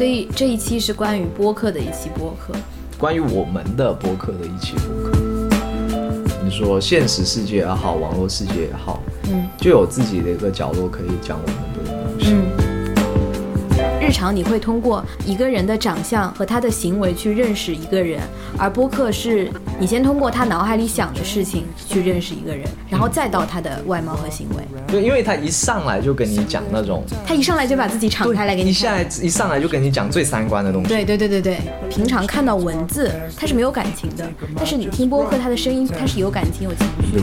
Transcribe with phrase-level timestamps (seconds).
[0.00, 2.54] 所以这一期是关于播客的一期播客。
[2.96, 5.18] 关于我们的播客的一期播客。
[6.42, 12.32] 你说现实世界也好，网络世界也好，嗯就有自己的一个角落可以讲我们的东西。
[12.32, 14.00] 嗯。
[14.00, 18.22] 日常你会通过一个人的长相和他的行为去认识一个人，
[18.56, 19.50] 而播客是
[19.80, 24.56] 你先通过他脑海里想的事情去认识一个人，然后再到他的外貌和行为。
[24.86, 28.70] 对，因为他一上来就跟你讲那种，他一上来就把自己敞开来给你看。
[28.70, 30.88] 一下来一上来就跟你讲最三观的东西。
[30.88, 31.58] 对对对对对，
[31.88, 37.22] 平常看到文字他是没有感情的，但是你听播客，他的声音他是有感情有情绪的。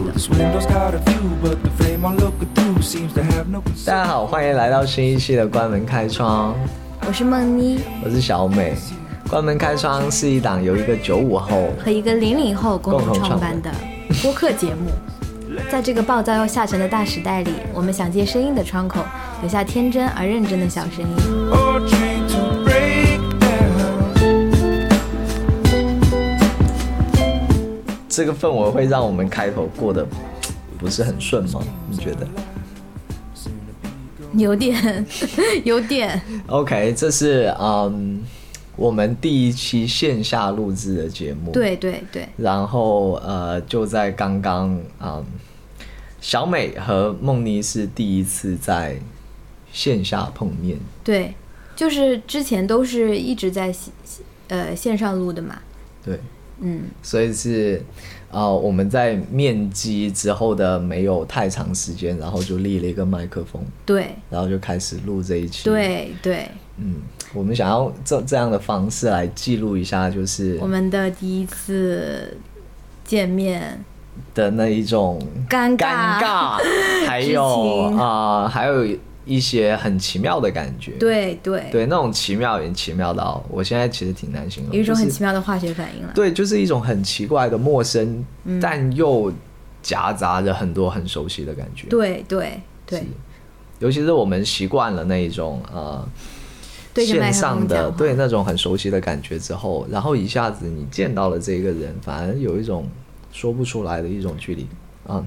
[3.85, 6.55] 大家好，欢迎来到新一期的关门开窗，
[7.07, 8.73] 我是梦妮，我是小美。
[9.29, 13.69] 关门开窗是一档由一个九五后和一个零零后共同创创办的
[14.21, 14.89] 播客节目。
[15.69, 19.03] 在这个暴躁又下沉的大时代里，我们想借声音的窗口，
[19.41, 21.07] 留下天真而认真的小声音。
[28.07, 30.07] 这个氛围会让我们开头过得
[30.77, 31.59] 不是很顺吗？
[31.89, 32.25] 你觉得
[34.33, 35.05] 有点，
[35.65, 38.16] 有点，？OK，这是嗯
[38.77, 41.51] 我们第一期线下录制的节目。。
[41.51, 45.25] 对对对，然后呃，就在刚刚嗯，
[46.21, 48.95] 小美和梦妮是第一次在
[49.73, 50.77] 线下碰面。
[51.03, 51.33] 对，
[51.75, 53.91] 就是之前都是一直在线
[54.47, 55.59] 呃线上录的嘛。
[56.05, 56.19] 对，
[56.59, 57.83] 嗯，所以是
[58.31, 66.47] 呃我们在面基之后的没有太长时间，然后就立了一个麦克风，对然后就开始录这一期。，对对，
[66.77, 66.95] 嗯，
[67.33, 72.37] 我们想要这这样的方式来记录一下，就是我们的第一次
[73.03, 73.83] 见面，
[74.33, 75.19] 的那一种
[75.49, 76.57] 尴尴尬，
[77.07, 78.85] 还有情啊、还有
[79.25, 80.91] 一些很奇妙的感觉。
[80.93, 86.11] 对对，对，那种奇妙也奇妙到，我现在其实挺难形容，有一种很奇妙的化学反应了。
[86.13, 89.33] 对，就是一种很奇怪的陌生，嗯但又
[89.81, 93.03] 夹杂着很多很熟悉的感觉。，对对对
[93.79, 96.03] 尤其是我们习惯了那一种呃
[97.05, 102.87] 线上的对那种很熟悉的感觉之后，然后一下子你见到了这个人，反而有一种
[103.31, 104.67] 说不出来的一种距离
[105.05, 105.23] 啊。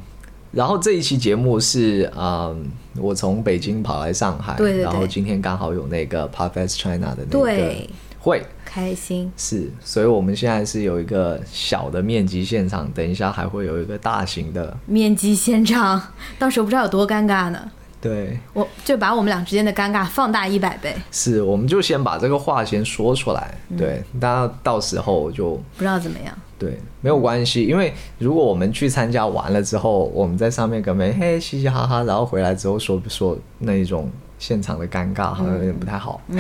[0.53, 7.89] 然后这一期节目是嗯，我从北京跑来上海，对对对然后今天刚好有那个 Parfest China 的那个对
[8.19, 9.31] 会，开心。
[9.37, 16.03] 是，所以我们现在是有一个小的面积现场，等一下还会有一个大型的，面积现场，
[16.37, 17.71] 到时候不知道有多尴尬呢。
[18.01, 26.35] 对，我就把我们俩之间的尴尬放大一百倍，是，我们就先把这个话先说出来，嗯对，大家到时候就不知道怎么样。
[26.59, 36.21] 对，没有关系，因为如果我们去参加完了之后，我们在上面跟没嘿嘻嘻哈哈，然后回来之后说说那一种现场的尴尬，好像有点不太好。
[36.29, 36.39] 嗯，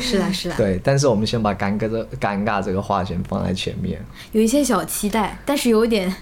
[0.00, 4.00] 是啦是啦，对，但是我们先把尴尬这尴尬这个话先放在前面。
[4.32, 6.12] 有一些小期待，但是有一点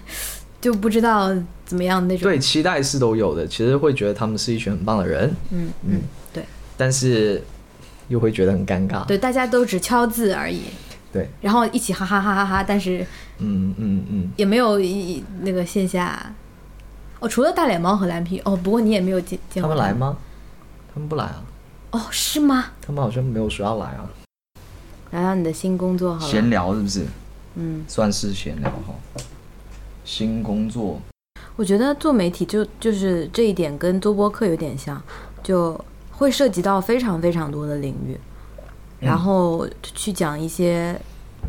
[0.63, 1.29] 就不知道
[1.65, 2.23] 怎么样那种。
[2.23, 6.01] 对，期待是都有的，其实会觉得他们是一群很棒的人，嗯嗯，
[6.31, 6.45] 对
[6.77, 7.43] 但是
[8.07, 9.05] 又会觉得很尴尬。
[9.05, 10.61] 对，大家都只敲字而已，
[11.11, 13.05] 对，然后一起哈哈哈哈哈，但是
[13.39, 16.33] 嗯嗯嗯，也没有一那个线下。
[17.19, 19.93] 哦，除了大脸猫和蓝皮，哦，不过你也没有见见过他们来？
[19.93, 20.17] 吗？
[20.93, 21.43] 他们不来啊，
[21.91, 22.67] 哦，是吗？
[22.81, 24.09] 他们好像没有说要来啊。
[25.11, 26.31] 聊聊你的新工作好了。
[26.31, 27.05] 闲聊是不是？
[27.55, 28.95] 嗯，算是闲聊哈。
[30.03, 30.99] 新工作，
[31.55, 35.01] 我觉得做媒体就就是这一点跟做播客有点像，
[35.41, 35.79] 就
[36.11, 38.17] 会涉及到非常非常多的领域，
[38.99, 40.99] 然后去讲一些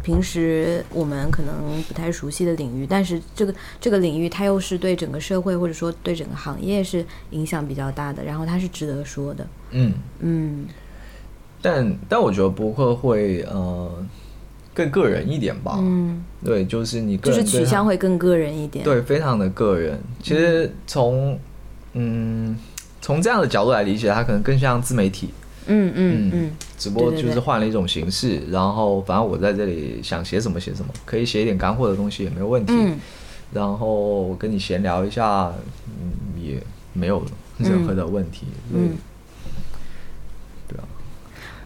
[0.03, 9.47] 平时我们可能不太熟悉的领域，但是这个这个领域它又是对整个社会或者说对整个行业是影响比较大的，然后它是值得说的。
[9.71, 10.67] 嗯，嗯，
[11.63, 13.91] 但但我觉得播客会呃
[14.75, 15.77] 更个人一点吧。
[15.79, 18.85] 嗯，对，就是你个就是取人对他向会更个人一点。
[18.85, 19.99] 对，非常的个人。
[20.23, 21.39] 其实从
[21.93, 22.55] 嗯
[23.01, 25.31] 从这样的角度来理解，它可能更像自媒体，
[25.67, 28.41] 嗯嗯嗯，只不过就是换了一种形式。
[28.51, 32.73] 然后反正我在这里想写什么写什么，可以写一点干货的东西也没有问题。
[32.77, 32.99] 嗯
[33.53, 35.53] 然后我跟你闲聊一下，
[35.87, 36.61] 嗯，也
[36.93, 37.25] 没有
[37.59, 38.47] 任何的问题。
[38.73, 38.97] 嗯嗯，
[40.67, 40.83] 对啊，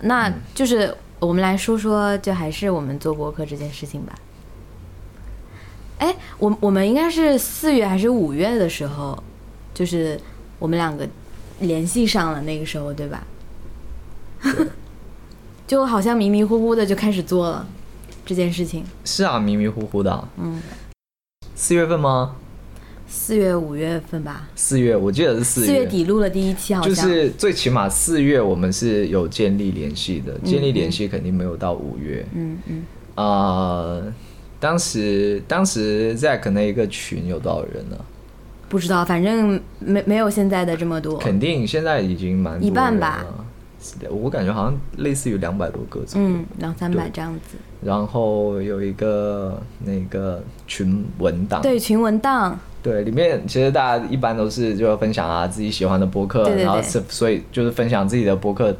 [0.02, 4.15] 那就是我们来说说，就还是我们做播客这件事情吧。
[5.99, 9.20] 哎，我我们应该是四月还是五月的时候，
[9.75, 10.20] 就是
[10.59, 11.09] 我们两个
[11.61, 13.26] 联系上了，那个时候对吧？
[15.67, 17.67] 就好像迷迷糊糊的就开始做了
[18.25, 18.85] 这件事情。
[19.05, 20.29] 是啊，迷迷糊糊的啊。
[20.37, 20.62] 嗯，
[21.56, 22.37] 四月份吗？
[23.08, 32.25] 四月五月份吧，四月，我记得是四四月底录了第一期，好像就是最起码四月我们是有建立联系的，建立联系肯定没有到五月。
[32.34, 32.84] 嗯嗯，
[33.14, 34.02] 啊、
[34.60, 37.96] 当时当时 Zack 那一个群有多少人呢？
[38.69, 41.16] 不知道，反正没没有现在的这么多。
[41.16, 43.25] 肯定现在已经蛮一半吧。
[44.11, 46.28] 我感觉好像类似于两百多个左右。
[46.28, 47.56] 嗯，两三百这样子。
[47.81, 52.58] 然后有一个那个群文档，对，群文档，
[52.88, 58.73] 对，里面其实大家一般都是就分享啊自己喜欢的播客，对对对然后是所以就是分享自己的播客，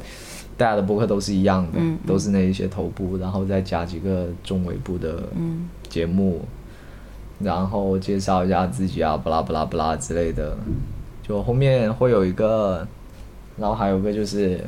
[0.56, 6.40] 大家的播客都是一样的，都是那一些头部，然后再加几个中尾部的嗯节目，
[7.38, 10.56] 然后介绍一下自己啊，巴拉巴拉巴拉之类的，
[11.22, 12.88] 就后面会有一个，
[13.58, 14.58] 然后还有一个就是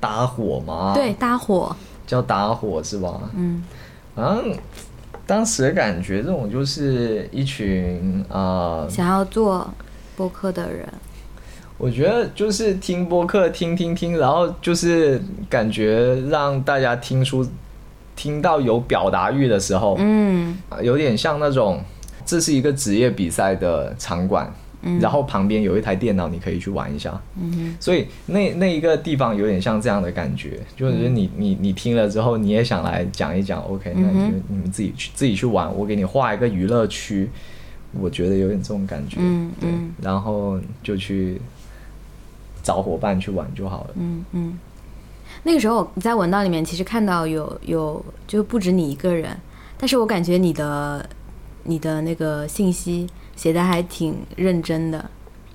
[0.00, 1.76] 搭伙嘛，对，，搭伙，
[2.06, 3.20] 叫搭伙是吧？
[3.36, 3.62] 嗯
[5.26, 8.84] 当时感觉这种就是一群啊。
[8.84, 9.68] 呃想要做
[10.16, 10.86] 播客的人，
[11.76, 15.20] 我觉得就是听播客，听听听，然后就是
[15.50, 17.46] 感觉让大家听出
[18.14, 21.82] 听到有表达欲的时候，嗯呃有点像那种
[22.24, 24.50] 这是一个职业比赛的场馆，
[24.86, 27.20] 嗯然后旁边有一台电脑，你可以去玩一下。
[27.38, 37.28] 嗯哼所以那那一个地方有点像这样的感觉，就是你你你听了之后，你也想来讲一讲，OK，那你你们自己去自己去玩，我给你画一个娱乐区，
[37.98, 41.40] 我觉得有点这种感觉，对嗯嗯，然后就去
[42.62, 43.90] 找伙伴去玩就好了。
[43.96, 44.58] 嗯嗯。
[45.42, 49.36] 那个时候你在文档里面其实看到有有就不止你一个人，
[49.76, 51.08] 但是我感觉你的
[51.64, 53.06] 你的那个信息
[53.36, 55.08] 写的还挺认真的，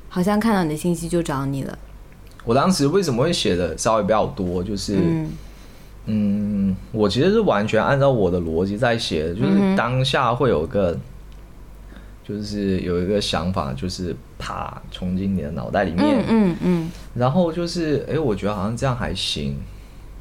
[0.08, 1.78] 好像看到你的信息就找你了。
[2.46, 5.30] 我当时为什么会写的稍微比较多，就是嗯。
[6.06, 10.98] 嗯，我其实是完全按照我的逻辑在写的，就是当下会有个，
[12.28, 16.92] 就是有一个想法，就是啪冲进你的脑袋里面，嗯嗯嗯。
[17.14, 19.56] 然后就是，哎，我觉得好像这样还行，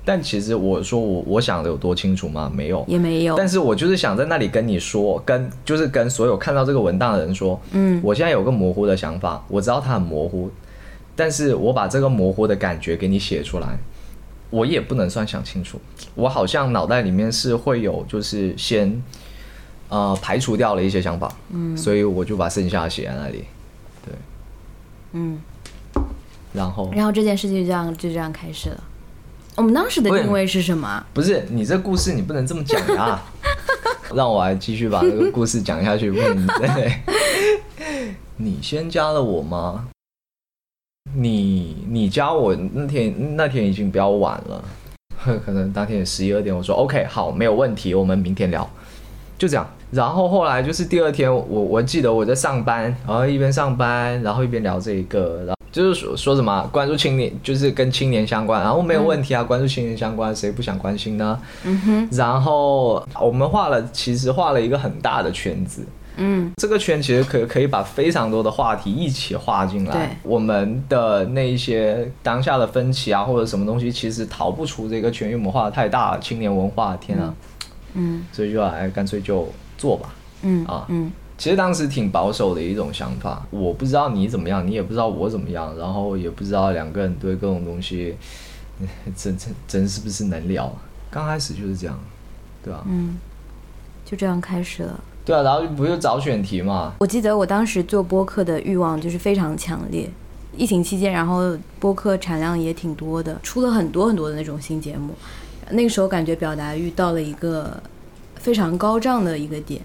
[0.05, 2.51] 但其实我说我我想的有多清楚吗？
[2.55, 3.37] 没有，也没有。
[3.37, 8.01] 但是我就是想在那里跟你说，跟就是跟所有看到这个文档的人说，嗯。
[8.03, 10.51] 我现在有个模糊的想法，我知道它很模糊，
[11.15, 13.79] 但是我把这个模糊的感觉给你写出来，
[14.49, 15.79] 我也不能算想清楚，
[16.15, 19.03] 我好像脑袋里面是会有就是先
[19.91, 23.45] 呃排除掉了一些想法，嗯，所以我就把剩下的写在那里，
[24.07, 24.15] 对，
[25.13, 25.39] 嗯，
[26.55, 26.91] 然后？
[26.95, 28.85] 然后这件事情就这样就这样开始了。
[29.57, 31.07] 我们当时的定位是什么啊？
[31.13, 33.21] 不是你这故事你不能这么讲呀，
[34.15, 36.95] 让我来继续把这个故事讲下去，不对，
[38.37, 39.89] 你先加了我吗？
[41.15, 44.65] 你你加我那天那天已经比较晚了，
[45.45, 48.69] 可能当天十一二点，我说 OK 好没有问题，我们明天聊，
[49.37, 49.69] 就这样。
[49.91, 61.41] 然后后来就是第二天，我我记得我在上班，然后一边上班，然后一边聊这一个，然后就是说说什么关注青年，就是跟青年相关，然后没有问题啊，关注青年相关，谁不想关心呢？
[61.65, 65.87] 嗯哼，然后我们画了，其实画了一个很大的圈子，
[66.17, 70.17] 嗯这个圈其实可可以把非常多的话题一起画进对来。
[70.23, 77.35] 我们的那一些当下的分歧啊，或者什么东西，其实逃不出这个圈，因为我们画的太大了，青年文化，天啊！
[77.95, 80.11] 嗯所以就哎，干脆就做吧。
[80.43, 88.15] 嗯啊嗯其实当时挺保守的一种想法，我不知道你怎么样，你也不知道我怎么样，然后也不知道两个人对各种东西，
[89.17, 90.71] 真真真是不是能聊？
[91.11, 91.99] 刚开始就是这样，
[92.63, 93.17] 对吧、嗯，
[94.05, 95.03] 就这样开始了。
[95.25, 96.93] 对啊，然后不就找选题嘛？
[96.99, 100.11] 我记得我当时做播客的欲望就是非常强烈。
[100.55, 105.15] 疫情期间，然后播客产量也挺多的，出了很多很多的那种新节目。
[105.71, 107.83] 那个时候感觉表达欲到了一个
[108.35, 109.81] 非常高涨的一个点，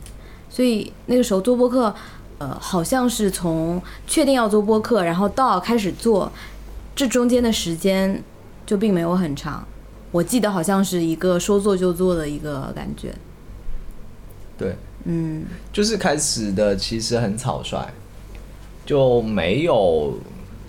[0.55, 1.93] 所以那个时候做播客，
[2.37, 6.31] 呃，好像是从确定要做播客，然后到开始做，
[6.95, 8.23] 这中间的时间
[8.65, 9.67] 就并没有很长。
[10.11, 13.13] 我记得好像是一个说做就做的一个感觉。
[14.57, 15.43] 对，嗯
[15.73, 17.85] 就是开始的其实很草率，
[18.85, 20.17] 就没有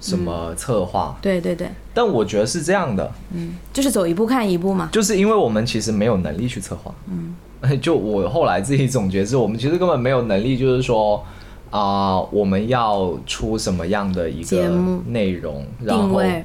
[0.00, 1.16] 什么策划。
[1.22, 4.88] 对对对，但我觉得是这样的，嗯就是走一步看一步嘛。
[4.90, 6.92] 就是因为我们其实没有能力去策划。
[7.08, 7.36] 嗯，
[7.80, 11.24] 就我后来自己总结是，我们其实根本没有能力，就是说
[11.68, 14.68] 啊、我们要出什么样的一个
[15.08, 16.44] 内容，然后定位，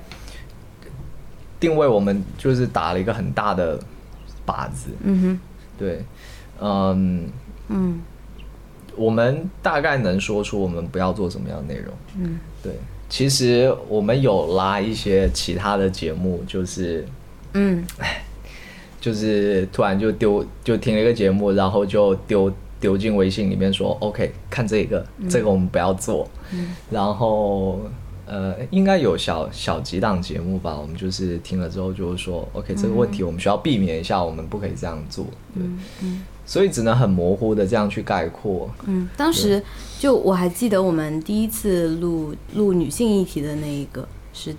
[1.60, 3.80] 定位我们就是打了一个很大的
[4.46, 4.90] 靶子。
[5.04, 5.40] 嗯哼
[5.78, 6.04] 对，
[6.60, 7.30] 嗯，
[7.70, 8.02] 嗯
[8.98, 11.94] 我们大概能说出我们不要做什么样的内容。
[12.20, 12.74] 嗯对，
[13.08, 17.08] 其实我们有拉一些其他的节目，就是
[17.54, 17.86] 嗯
[19.02, 26.26] 就是突然就丢就听了一个节目，然后就丢丢进微信里面说，OK，看这个，这个我们不要做。
[26.90, 27.82] 然后
[28.26, 35.26] 呃，应该有小小几档节目吧，我们就是听了之后就是说，OK，这个问题我们需要避免一下，我们不可以这样做。
[35.54, 35.64] 对，
[36.46, 38.70] 所以只能很模糊的这样去概括。
[38.86, 39.62] 嗯，当时
[40.00, 44.56] 就我还记得我们第一次录录女性议题的那一个是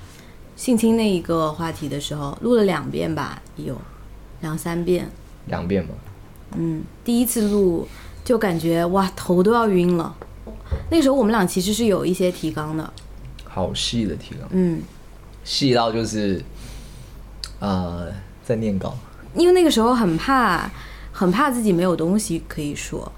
[0.54, 3.74] 性侵那一个话题的时候，录了两遍吧，有
[4.42, 5.08] 两三遍。
[5.46, 5.90] 两遍嘛，
[6.56, 7.88] 嗯，第一次录
[8.22, 10.14] 就感觉哇头都要晕了。
[10.90, 12.92] 那时候我们俩其实是有一些提纲的，
[13.44, 14.80] 好细的提纲，嗯，
[15.42, 16.40] 细到就是
[17.58, 18.06] 呃
[18.44, 18.94] 在念稿。
[19.34, 20.70] 因为那个时候很怕，
[21.10, 23.10] 很怕自己没有东西可以说。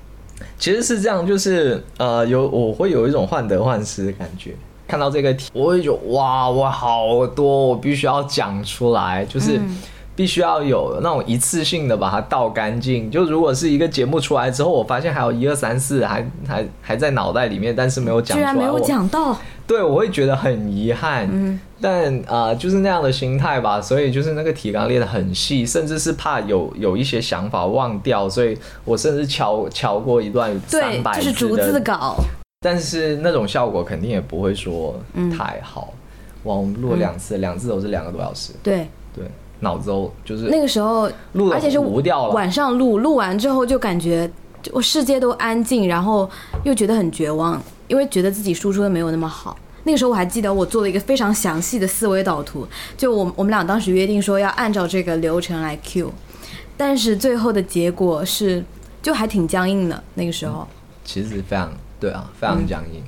[0.58, 4.54] 其实是这样，就是呃，有我会有一种患得患失的感觉。
[4.86, 9.60] 看到这个题，我会觉得哇，我好多，我必须要讲出来，就是
[10.16, 13.10] 必须要有那种一次性的把它倒干净。
[13.10, 21.28] 就如果是一个节目出来之后，我发现还有一二三四还还还在脑袋里面，但是没有讲出来，居然没有我讲到，对，我会觉得很遗憾。
[21.32, 32.16] 嗯，但啊、呃就是那样的心态吧，所以就是那个提纲列的很细，甚至是怕有有一些想法忘掉，所以我甚至敲敲过一段对三，百就是逐字稿。
[32.60, 35.92] 但是那种效果肯定也不会说嗯太好。
[36.44, 39.24] 哇，我们录了两次，两次都是两个多小时，对，对，
[39.64, 44.30] 脑子都就是那个时候录而且是无掉了晚上录，录完之后就感觉
[44.72, 46.30] 我世界都安静，然后
[46.62, 49.56] 又觉得很绝望，因为觉得自己输出的没有那么好。
[49.82, 52.66] 那个时候我还记得我做了一个非常详细的思维导图，
[52.96, 56.12] 就我我们俩当时约定说要按照这个流程来 Q，
[56.76, 58.64] 但是最后的结果是
[59.02, 60.02] 就还挺僵硬的。
[60.14, 60.66] 那个时候，
[61.04, 63.02] 其实非常对啊，非常僵硬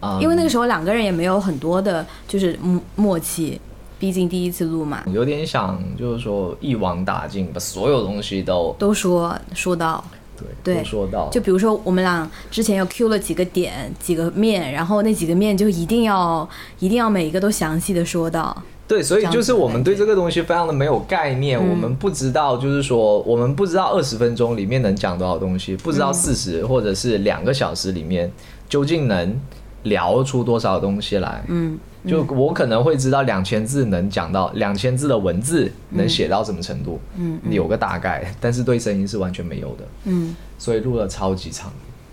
[0.00, 3.60] 啊、因为那个时候两个人也没有很多的就是默默契，
[4.02, 10.04] 毕竟第一次录嘛，有点想就是说一网打尽，把所有东西都都说说到。
[10.36, 16.48] 对对都说到，就比如说，我们俩之前又 Q 了几个点、几个面，然后那几个面就一定要、
[16.80, 18.60] 一定要每一个都详细的说到。
[18.88, 28.28] 对，所以就是我们对这个东西非常的没有概念，嗯我们不知道，就是说我们不知道二十分钟里面能讲多少东西，不知嗯道四十或者是两个小时里面
[28.68, 29.38] 究竟能
[29.84, 31.44] 聊出多少东西来。
[31.46, 41.72] 嗯，就我可能会知道两千字能讲到两千字的文字能写到什么程度，嗯，有个大概，但是对声音是完全没有的，嗯，所以录了超级长。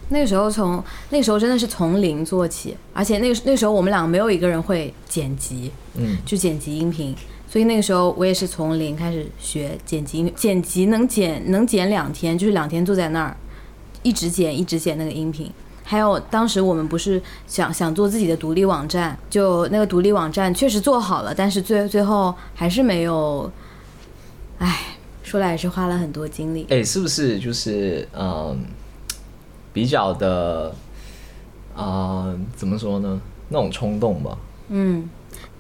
[0.10, 7.16] 那个时候从那个时候真的是从零做起，而且那个那个时候我们两个没有一个人会剪辑，嗯，就剪辑音频，
[7.48, 13.36] 所以那个时候我也是从零开始学剪辑，剪辑能剪能剪两天，就是两天坐在那儿
[14.04, 15.52] 一直剪一直剪那个音频。
[15.90, 23.52] 还有当时我们不是想想做自己的独立网站，就那个独立网站确实做好了，但是最最后还是没有，
[24.60, 26.68] 唉，说来也是花了很多精力。
[26.70, 28.56] 哎、是不是就是嗯，
[29.74, 30.76] 比较的
[31.76, 33.20] 啊、怎么说呢？
[33.48, 34.38] 那种冲动吧。
[34.68, 35.10] 嗯，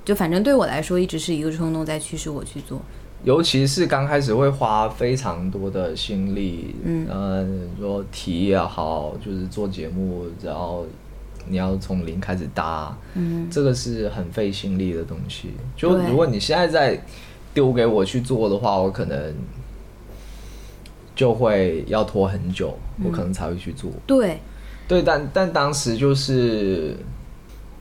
[0.06, 2.80] 就反正对我来说一直是一个冲动在驱使我去做。
[3.24, 7.48] 尤其是刚开始会花非常多的心力，嗯呃，
[7.78, 10.86] 说题也好，就是做节目，然后
[11.48, 15.50] 你要从零开始搭，嗯这个是很费心力的东西。
[15.76, 17.04] 就如果你现在再
[17.54, 19.34] 丢给我去做的话，我可能
[21.14, 23.92] 就会要拖很久，我可能才会去做。
[24.08, 24.40] 对，
[24.88, 26.96] 对，但但当时就是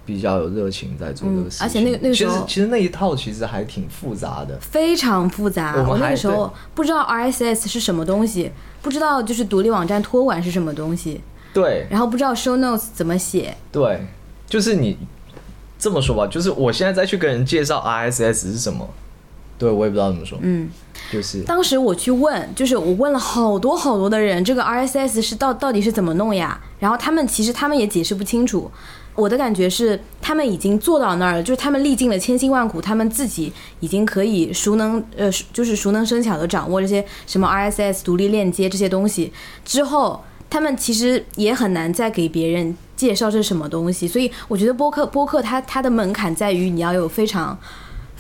[0.09, 4.59] 比较有热情在做这个事情，嗯而且那个那个时候其实其实那一套其实还挺复杂的。
[4.59, 5.75] 非常复杂。
[5.87, 8.51] 我们还个时候不知道 RSS 是什么东西，
[8.81, 11.21] 不知道就是独立网站托管是什么东西，
[11.53, 13.55] 对然后不知道 show notes 怎么写。
[13.71, 14.07] 对，
[14.49, 14.97] 就是你
[15.79, 18.89] 这么说吧，就是我现在再去跟人介绍 RSS 是什么，
[19.59, 20.71] 对我也不知道怎么说，嗯，
[21.13, 26.59] 就是当时我去问，就是我问了好多好多的人，这个 RSS 是到到底是怎么弄呀？
[26.79, 28.71] 然后他们其实他们也解释不清楚。
[29.19, 39.33] 我的感觉是，他们已经做到那儿了，就是他们历尽了千辛万苦，他们自己已经可以熟能呃，就是熟能生巧的掌握这些什么 RSS 独立链接这些东西
[39.65, 44.07] 之后，他们其实也很难再给别人介绍这是什么东西。
[44.07, 47.59] 所以我觉得播客播客它它的门槛在于你要有非常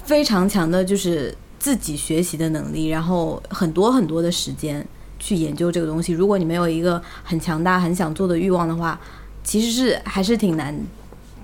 [0.02, 4.84] 非常强的就是自己学习的能力，然后很多很多的时间
[5.20, 6.12] 去研究这个东西。
[6.12, 8.98] 如果你没有一个很强大、很想做的欲望的话，
[9.48, 10.78] 其实是还是挺难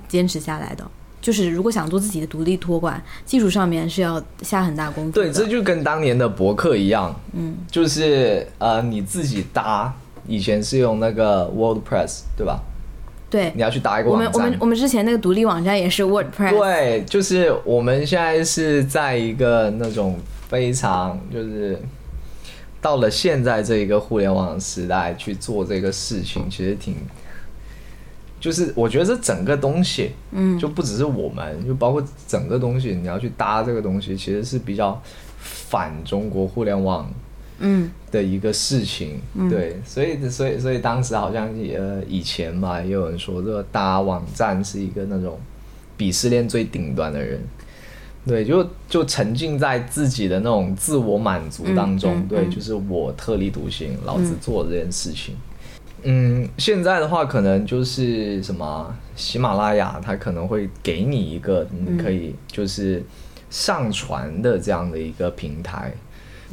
[0.07, 0.85] 坚持下来的。
[1.23, 5.11] 就是如果想做自己的独立托管，技术上面是要下很大功夫。
[5.13, 9.91] 对，这就跟当年的博客一样，嗯，就是呃你自己搭，
[10.27, 12.61] 以前是用那个 WordPress 对吧？
[13.31, 20.19] 对你要去搭一个我网站，们我们我们之前那个独立网站也是 WordPress，对，就是我们现在是在一个那种
[20.51, 21.81] 非常就是
[22.83, 26.95] 到了现在这一个互联网时代去做这个事情，其实挺，
[28.45, 30.59] 就是我觉得这整个东西，嗯。
[30.59, 35.01] 就不只是我们，就包括整个东西，你要去搭这个东西，其实是比较
[35.41, 37.11] 反中国互联网
[37.61, 37.91] 嗯。
[38.13, 45.39] 的一个事情，对，所以所以所以当时好像呃以前嘛，也有人说这个搭网站是一个那种
[45.97, 47.41] 鄙视链最顶端的人，
[48.27, 52.51] 对，就就沉浸在自己的那种自我满足当中，对，嗯嗯嗯。
[52.51, 55.35] 就是我特立独行，老子做这件事情。
[56.05, 63.03] 嗯，现在的话可能就是什么喜马拉雅，它可能会给你一个你可以就是
[63.51, 65.93] 上传的这样的一个平台，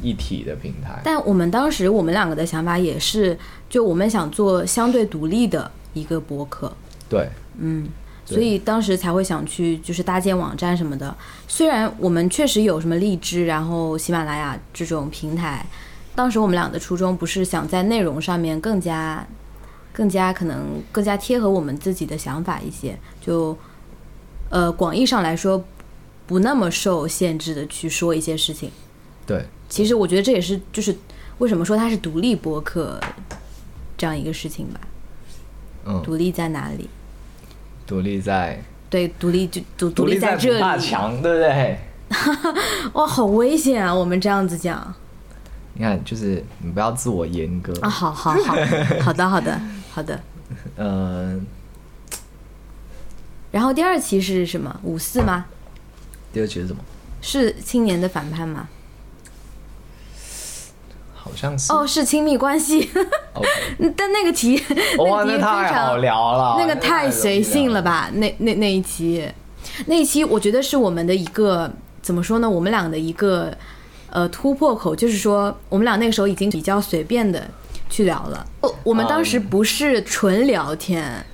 [0.02, 1.00] 一体的平台。
[1.04, 6.72] 但我们当时我们两个的想法也是，就我们想做相对独立的一个博客，
[7.08, 7.28] 对，
[7.58, 7.86] 嗯，
[8.24, 11.14] 所以当时才会想去就是搭建网站什么的。
[11.46, 15.66] 虽然我们确实有什么荔枝，然后喜马拉雅这种平台，
[16.14, 19.26] 当时我们俩的初衷不是想在内容上面更加、
[19.92, 23.56] 更加可能更加贴合我们自己的想法一些，就
[24.50, 25.62] 呃广义上来说，
[26.26, 28.70] 不那么受限制的去说一些事情。
[29.26, 30.96] 对，其实我觉得这也是就是
[31.38, 32.98] 为什么说它是独立播客
[33.96, 34.80] 这样一个事情吧。
[35.84, 36.88] 嗯，独立在哪里？
[37.86, 40.80] 独立在对，独立就独独立在这里。
[40.80, 41.78] 强，对不对？
[42.92, 43.94] 哇，好危险啊！
[43.94, 44.94] 我们这样子讲
[45.74, 47.72] 你看，就是你不要自我严格。
[47.80, 48.54] 啊，好好好，
[49.00, 49.60] 好的好的
[49.90, 50.20] 好的。
[50.76, 51.46] 嗯、
[53.50, 54.80] 然后第二期是什么？
[54.82, 55.46] 五四吗？
[56.32, 56.80] 第二期是什么？
[57.20, 58.68] 是青年的反叛吗？
[61.14, 61.72] 好像是。
[61.72, 62.90] 哦，是亲密关系。
[63.96, 64.62] 但那个题，
[64.98, 68.10] 哇，那题太好聊了，那个太随性了吧？
[68.12, 69.26] 那那那一期，
[69.86, 72.50] 那一期我觉得是我们的一个怎么说呢？
[72.50, 73.56] 我们俩的一个
[74.12, 77.42] 呃突破口，就是说我们俩那个时候已经比较随便的
[77.90, 78.46] 去聊了。
[78.60, 81.24] 我我们当时嗯不是纯聊天，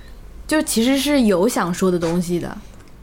[0.47, 2.57] 就其实是有想说的东西的。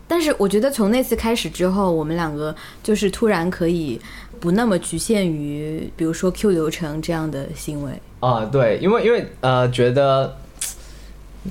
[0.09, 4.01] 但是我觉得从那次开始之后，我们两个就是突然可以
[4.39, 7.93] 不那么局限于，比如说 Q 流程这样的行为。
[8.21, 10.37] 啊、对，因为因为呃，觉得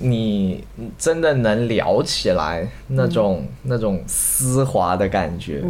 [0.01, 0.63] 你
[0.97, 5.63] 真的能聊起来那种、那种丝滑的感觉，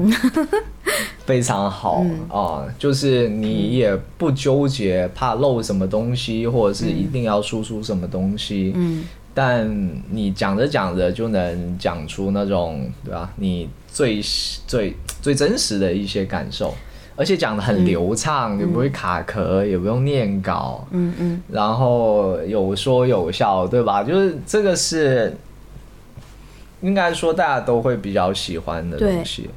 [1.25, 9.03] 非常好啊、就是你也不纠结怕漏什么东西，或者是一定要输出什么东西，嗯。
[9.37, 9.69] 但
[10.09, 13.29] 你讲着讲着就能讲出那种对吧？
[13.35, 14.21] 你最
[14.65, 16.73] 最最真实的一些感受，
[17.15, 24.03] 而且讲的很流畅，也不会卡壳，也不用念稿，嗯嗯然后有说有笑，对吧？
[24.03, 25.35] 就是这个是
[26.81, 29.49] 应该说大家都会比较喜欢的东西。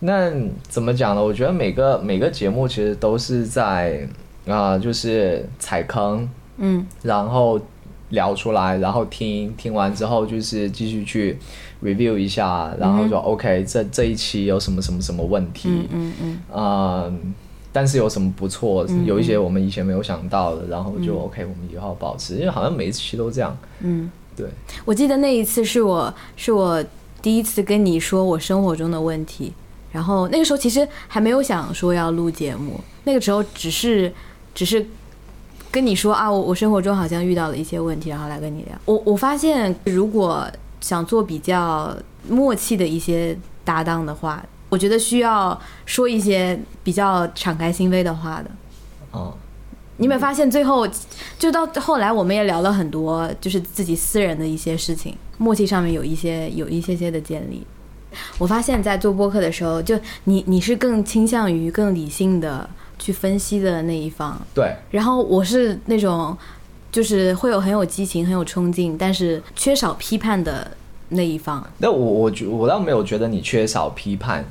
[0.00, 0.32] 那
[0.68, 1.22] 怎么讲呢？
[1.22, 4.06] 我觉得每个每个节目其实都是在
[4.44, 7.60] 啊、就是踩坑，嗯然后
[8.08, 11.38] 聊出来，然后听听完之后，就是继续去
[11.82, 16.40] review 一下，然后说、OK，这这一期有什么什么什么问题，嗯嗯嗯。
[16.54, 17.34] 嗯，
[17.72, 24.10] 但是有什么不错，有一些我们以前没有想到的，然后就 OK，我们以后保持，因为好像每一期都这样，嗯。
[24.34, 24.46] 对，
[24.86, 26.82] 我记得那一次是我是我
[27.20, 29.52] 第一次跟你说我生活中的问题，
[29.92, 34.10] 然后那个时候其实还没有想说要录节目，那个时候只是
[34.54, 34.86] 只是
[35.70, 38.74] 跟你说啊，我我生活中好像遇到了一些问题，然后来跟你聊。
[38.86, 40.46] 我我发现如果
[40.82, 41.96] 想做比较
[42.28, 48.50] 默契的一些搭档的话，我觉得需要说一些比较敞开心扉的话的。
[49.12, 49.32] 哦、
[49.96, 50.86] 你有没有发现，最后
[51.38, 57.66] 就到后来，我们也聊了很多，就是自己私人的一些事情，默契上面有一些有一些些的建立。
[58.36, 62.68] 我发现，在做播客的时候，就你你是更倾向于更理性的
[62.98, 66.36] 去分析的那一方，对，然后我是那种
[66.92, 70.70] 就是会有很有激情、很有冲劲，但是缺少批判的
[71.08, 74.44] 那一方，那我我觉我倒没有觉得你缺少批判，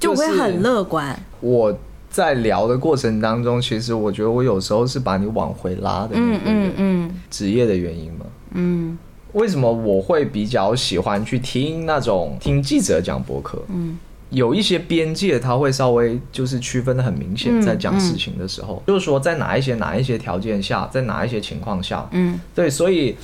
[0.00, 1.16] 就我会很乐观。
[1.40, 1.78] 我
[2.10, 8.26] 在聊的过程当中，其实我觉得我有时候是把你往回拉的那嗯，嗯嗯职业的原因嘛。
[8.52, 8.98] 嗯
[9.32, 13.60] 为什么我会比较喜欢去听那种听记者讲博客？
[13.68, 13.98] 嗯
[14.34, 22.40] 有一些边界，它会稍微就是区分的很明显，嗯在讲事情的时候，就是说在哪一些哪一些条件下，在哪一些情况下，嗯。
[22.54, 23.14] 对，所以，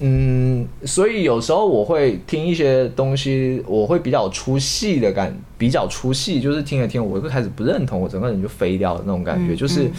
[0.00, 9.54] 嗯，所以有时候我会听一些东西，我会比较出戏的感，比较出戏，就是听着听，我会开始不认同，我整个人就飞掉的那种感觉。
[9.54, 9.92] 嗯就是嗯。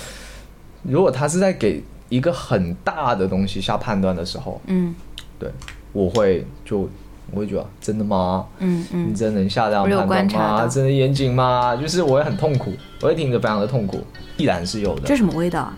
[0.83, 4.93] 如果他是在给一个很大的东西下判断的时候，嗯。
[5.39, 5.49] 对，
[5.93, 6.89] 我会就
[7.31, 8.45] 我会觉得真的吗？
[8.59, 10.67] 嗯嗯你真能下这样判断吗？
[10.67, 11.75] 真的严谨吗？
[11.75, 14.01] 就是我会很痛苦，我会听着非常的痛苦，
[14.35, 15.01] 必然是有的。
[15.05, 15.75] 这什么味道啊？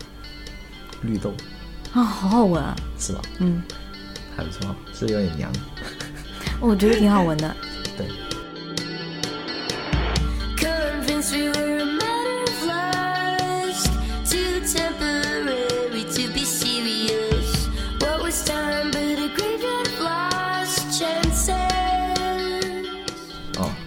[1.02, 1.32] 绿豆
[1.92, 2.76] 啊，好好闻啊！
[2.98, 3.20] 是吧？
[3.38, 3.62] 嗯，
[4.36, 5.50] 还不错，是有点娘。
[6.60, 7.56] 我觉得挺好闻的。
[7.96, 8.06] 对，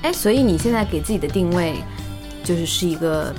[0.04, 1.76] 哎，所以你现在给自己的定位
[2.44, 3.34] 就是是一个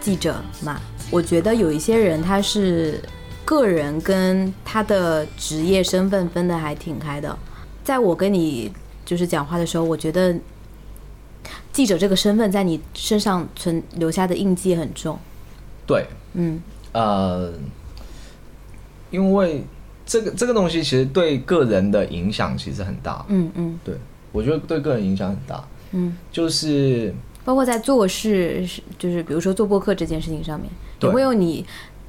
[0.00, 0.80] 记者嘛？
[1.10, 3.02] 我觉得有一些人他是
[3.44, 7.36] 个人跟他的职业身份分的还挺开的。
[7.82, 8.72] 在我跟你
[9.04, 10.32] 就是讲话的时候，我觉得
[11.72, 15.18] 记者这个身份在你身上存留下的印记很重。
[15.84, 17.52] 对，嗯呃，
[19.10, 19.64] 因为
[20.06, 23.26] 这个这个东西其实对个人的影响其实很大。
[23.28, 23.96] 嗯嗯对，
[24.30, 25.62] 我觉得对个人影响很大。
[25.92, 28.66] 嗯，就是包括在做事，
[28.98, 31.08] 就是比如说做播客这件事情上面，对。
[31.08, 31.64] 也会有你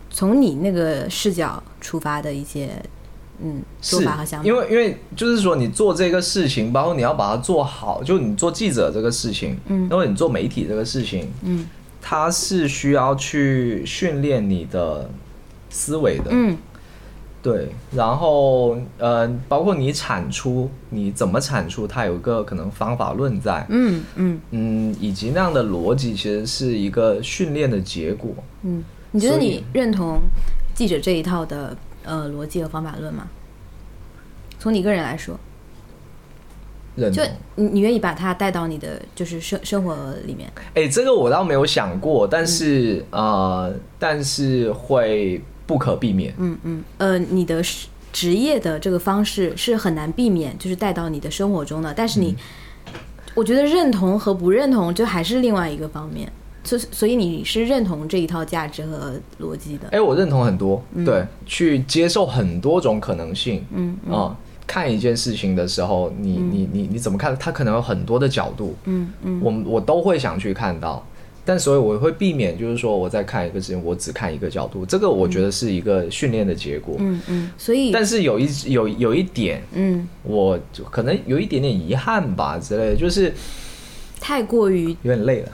[0.09, 2.69] 从你那个视角出发的一些
[3.41, 4.45] 嗯做法和想法。
[4.45, 9.89] 因为因为就是说你做这个事情，包括你要把它做好，就你做记者这个事情，嗯。
[9.89, 11.67] 因为你做媒体这个事情，嗯。
[12.05, 15.09] 它是需要去训练你的
[15.69, 16.57] 思维的，嗯
[17.43, 28.31] 对，然后呃，包括你产出，你怎么产出，它有一个可能方法论在，嗯嗯嗯，以及那样的逻辑，其实是一个训练的结果。
[28.61, 30.21] 嗯，你觉得你认同
[30.73, 31.75] 记者这一套的
[32.05, 33.27] 呃逻辑和方法论吗？
[34.57, 35.37] 从你个人来说，
[36.95, 37.25] 就认同。
[37.55, 39.93] 你你愿意把它带到你的就是生生活
[40.25, 40.49] 里面？
[40.75, 45.41] 哎，这个我倒没有想过，但是、呃，但是会
[45.73, 46.31] 不可避免。
[46.37, 51.91] 嗯嗯，呃，你的职职业的这个方式是很难避免，就是带到你的生活中的。
[51.91, 52.35] 但是你，
[53.33, 56.31] 我觉得认同和不认同，就还是另外一个方面。
[56.63, 59.87] 所所以你是认同这一套价值和逻辑的。
[59.89, 63.65] 哎，我认同很多，对，去接受很多种可能性。
[63.73, 67.35] 嗯啊、看一件事情的时候，你、你你你怎么看？
[67.39, 71.03] 它可能有很多的角度，嗯嗯我我都会想去看到。
[71.45, 76.95] 但所以我会避免，就是说我在看一个事情，我只看一个角度，这个我觉得是一个训练的结果。
[76.99, 83.33] 嗯嗯，所以但是有一有有一点，嗯，我就可能有一点点遗憾吧之类的，就是
[84.21, 85.51] 太过于有点累了，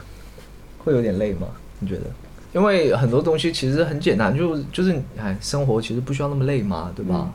[0.77, 1.47] 会有点累吗？
[1.79, 2.03] 你觉得？
[2.51, 7.31] 因为很多东西其实很简单，就就是哎，生活其实不需要那么累嘛，对吧？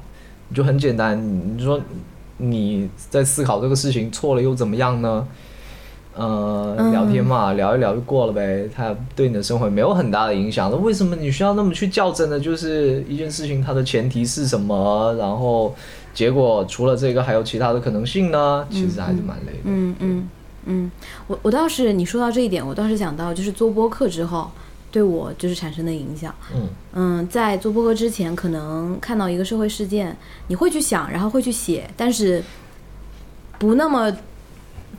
[0.49, 1.17] 你就很简单，
[1.57, 1.81] 你说
[2.37, 5.27] 你在思考这个事情错了又怎么样呢？
[6.17, 10.71] 呃，嗯聊天嘛，聊一聊就过了呗，它对你的生活没有很大的影响。
[10.71, 12.39] 那为什么你需要那么去较真呢？
[12.39, 15.75] 就是一件事情它的前提是什么，然后
[16.15, 18.67] 结果除了这个还有其他的可能性呢？
[18.71, 19.59] 其实还是蛮累的。
[19.65, 20.29] 嗯嗯
[20.67, 20.91] 嗯，
[21.27, 24.49] 我我倒是你说到这一点，我倒是想到就是做播客之后
[24.93, 26.33] 对我就是产生的影响。
[26.55, 32.43] 嗯嗯，在做播客之前，可能看到一个社会事件，你会去想，然后会去写，但是
[33.59, 34.11] 不那么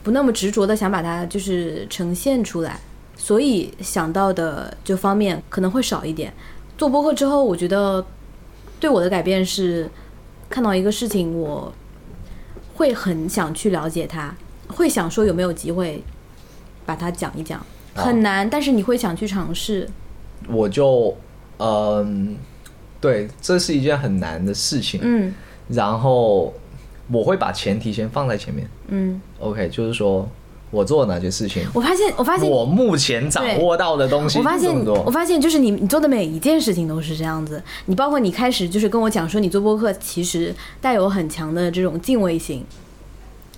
[0.06, 2.80] 不那么执着的想把它就是呈现出来，
[3.18, 6.32] 所以想到的就方面可能会少一点。
[6.78, 8.06] 做播客之后，我觉得
[8.80, 9.89] 对我的改变是
[10.48, 11.74] 看到一个事情，我
[12.76, 14.32] 会很想去了解它，
[14.68, 16.04] 会想说有没有机会
[16.86, 17.60] 把它讲一讲。
[17.96, 19.89] 哦很难，但是你会想去尝试。
[20.48, 21.18] 我就
[21.58, 22.38] 嗯，
[23.02, 25.00] 对，这是一件很难的事情。
[25.02, 25.34] 嗯
[25.68, 26.54] 然后
[27.12, 28.68] 我会把前提先放在前面。
[28.88, 30.28] 嗯，OK，就是说
[30.72, 34.74] 我做哪些事情，我发现，我发现，我目前掌握到的东西我发现
[35.06, 37.62] 我发现就是你你做的每一件事情都是这样子。
[37.86, 42.65] 你包括你开始就是跟我讲说你做播客，其实带有很强的这种敬畏心。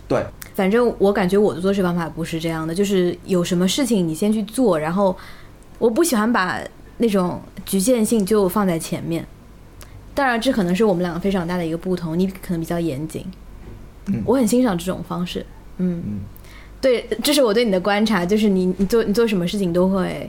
[0.08, 5.16] 对，反正我感觉我的做事方法不是这样的，就是有什么事情你先去做，然后
[5.80, 6.62] 我不喜欢把
[6.98, 9.26] 那种局限性就放在前面。
[10.18, 13.24] 当然，这可能是我们两个非常大的一个不同，你可能比较严谨，
[14.08, 14.24] 嗯。
[14.26, 15.46] 我很欣赏这种方式。
[15.78, 16.20] 嗯，嗯。
[16.82, 20.28] 对，这是我对你的观察，就是你你做你做什么事情都会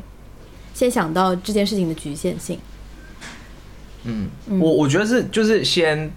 [0.74, 2.58] 先想到这件事情的局限性。
[4.04, 4.28] 嗯，
[4.60, 6.10] 我我觉得是就是先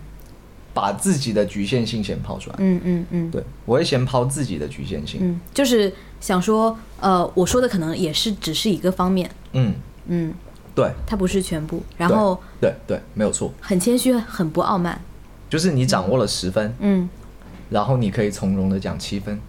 [0.73, 2.57] 把自己的局限性先抛出来。
[2.60, 5.21] 嗯嗯嗯，对，我会先抛自己的局限性。
[5.23, 9.73] 嗯，就是想说，呃，我说的可能也是只是一个方面，嗯，
[10.07, 10.34] 嗯，
[10.75, 11.81] 对，它不是全部。
[11.97, 14.99] 然后对对，没有错，很谦虚，很不傲慢。
[15.49, 17.10] 就是你掌握了十分，嗯，
[17.69, 19.39] 然后你可以从容的讲七分。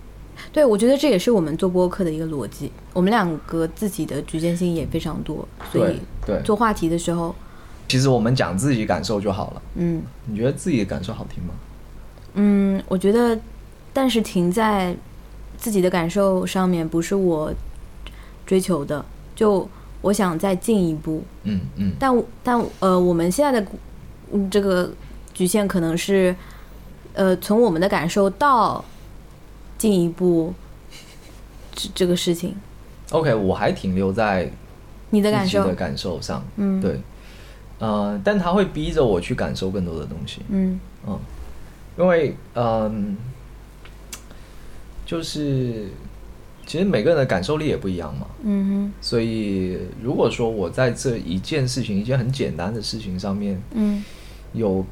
[0.53, 2.73] 对，我觉得这也是我们做播客的一个逻辑。
[2.93, 7.33] 我们两个自己的局限性也非常多，所以对对，做话题的时候，
[7.89, 9.63] 其实我们讲自己感受就好了。
[9.77, 11.55] 嗯你觉得自己的感受好听吗？
[12.35, 13.39] 嗯，我觉得
[13.93, 14.97] 但是停在
[15.57, 17.53] 自己的感受上面不是我
[18.45, 19.05] 追求的，
[19.37, 19.69] 就
[20.03, 21.93] 我想再进一步，嗯嗯。
[21.99, 23.67] 但但呃，我们现在的
[24.33, 24.93] 嗯这个
[25.33, 26.37] 局限可能是，
[27.15, 28.85] 呃，从我们的感受到
[29.79, 30.53] 进一步
[31.73, 32.55] 这这个事情
[33.11, 34.51] ，，OK，我还停留在
[35.11, 35.67] 你的感受？
[35.67, 36.81] 的，感受上，嗯。
[36.81, 37.01] 对，
[37.79, 40.79] 呃，但他会逼着我去感受更多的东西，嗯。
[41.07, 41.19] 嗯，
[41.99, 43.17] 因为嗯，
[45.05, 45.89] 就是
[46.67, 48.93] 其实每个人的感受力也不一样嘛，嗯哼。
[49.01, 54.03] 所以如果说我在这一件事情，一件很简单的事情上面嗯。
[54.53, 54.85] 有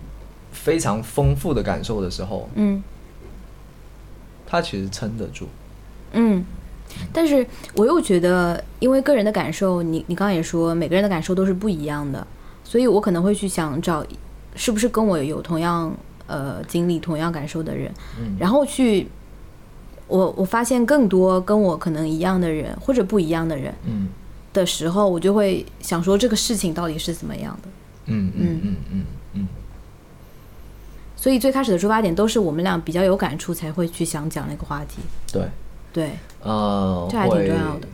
[0.52, 2.82] 非常丰富的感受的时候，嗯。
[4.46, 5.46] 他其实撑得住。
[6.12, 6.44] 嗯。
[7.12, 12.26] 但是我又觉得，因为个人的感受，你你刚刚也说，每个人的感受都是不一样的，
[12.64, 14.04] 所以我可能会去想找，
[14.56, 15.94] 是不是跟我有同样
[16.26, 18.36] 呃经历、同样感受的人，嗯。
[18.40, 19.06] 然后去，
[20.10, 24.08] 我我发现更多跟我可能一样的人或者不一样的人嗯
[24.52, 27.68] 的时候，我就会想说这个事情到底是怎么样的。
[28.06, 29.48] 嗯嗯嗯嗯嗯，
[31.16, 34.98] 所以最开始的出发点都是我们俩比较有感触才会去想讲那个话题。
[35.32, 35.48] 对，
[35.92, 36.10] 对，
[36.42, 37.86] 呃，这还挺重要的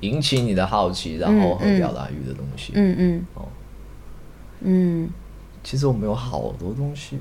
[0.00, 2.72] 引起你的好奇，然后和表达欲的东西。
[2.74, 3.44] 嗯嗯哦，
[4.62, 5.08] 嗯，
[5.62, 7.18] 其实我们有好多东西，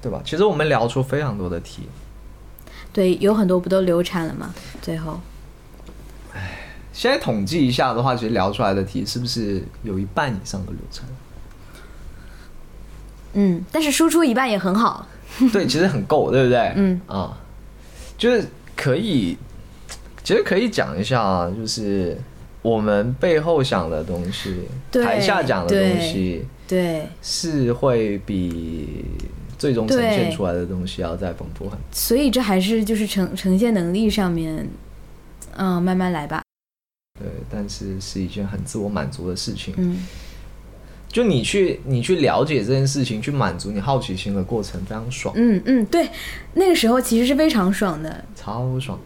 [0.00, 0.22] 对吧？
[0.24, 1.82] 其实我们聊出非常多的题。
[2.92, 4.54] 对，有很多不都流产了吗？
[4.80, 5.20] 最后，
[6.92, 11.06] 现在统计一下的话，其实聊出来的题是不是有一半以上的流产？
[13.34, 15.06] 嗯，但是输出一半也很好。
[15.50, 16.72] 对，其实很够，对不对？
[16.76, 17.34] 嗯啊，
[18.18, 18.44] 就是
[18.76, 19.38] 可以，
[20.22, 22.18] 其实可以讲一下啊，就是
[22.60, 29.06] 我们背后想的东西，台下讲的东西对，是会比
[29.62, 31.86] 最终呈现出来的东西要再丰富很多。
[31.92, 34.68] 所以这还是就是呈呈现能力上面，
[35.56, 36.42] 嗯，慢慢来吧。
[37.20, 39.72] 对，但是是一件很自我满足的事情。
[39.76, 40.04] 嗯
[41.08, 46.08] 就你去你去了解这件事情，去满足你好奇心的过程非常爽，嗯嗯，对，
[46.54, 48.24] 那个时候其实是非常爽的。
[48.34, 48.98] 超爽，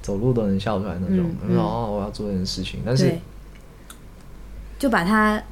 [0.00, 1.18] 走路都能笑出来那种。
[1.18, 3.12] 嗯嗯哦，我要做这件事情，但是，
[4.78, 5.42] 就把它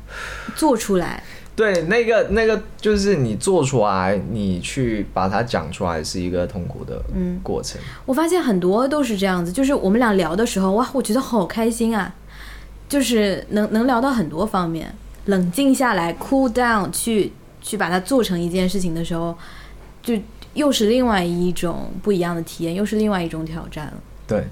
[0.54, 1.22] 做出来。
[1.58, 7.80] 对，那个那个就是你做出来，你去把它讲出来，是一个痛苦的嗯过程。
[8.06, 12.14] 我发现很多都是这样子，就是我们俩聊的时候，哇，我觉得好开心啊，
[12.88, 14.94] 就是能能聊到很多方面，
[15.24, 19.36] 冷静下来，cool down，去去把它做成一件事情的时候，
[20.00, 20.14] 就
[20.54, 23.94] 又是另外一种不一样的体验，又是另外一种挑战了。
[24.28, 24.44] 对，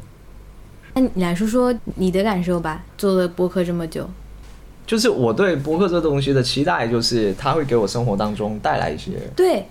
[0.94, 4.10] 那你来说说你的感受吧，做了播客这么久，
[4.87, 9.66] 就是我对博客这东西的期待，就是它会给我生活当中带来一些对，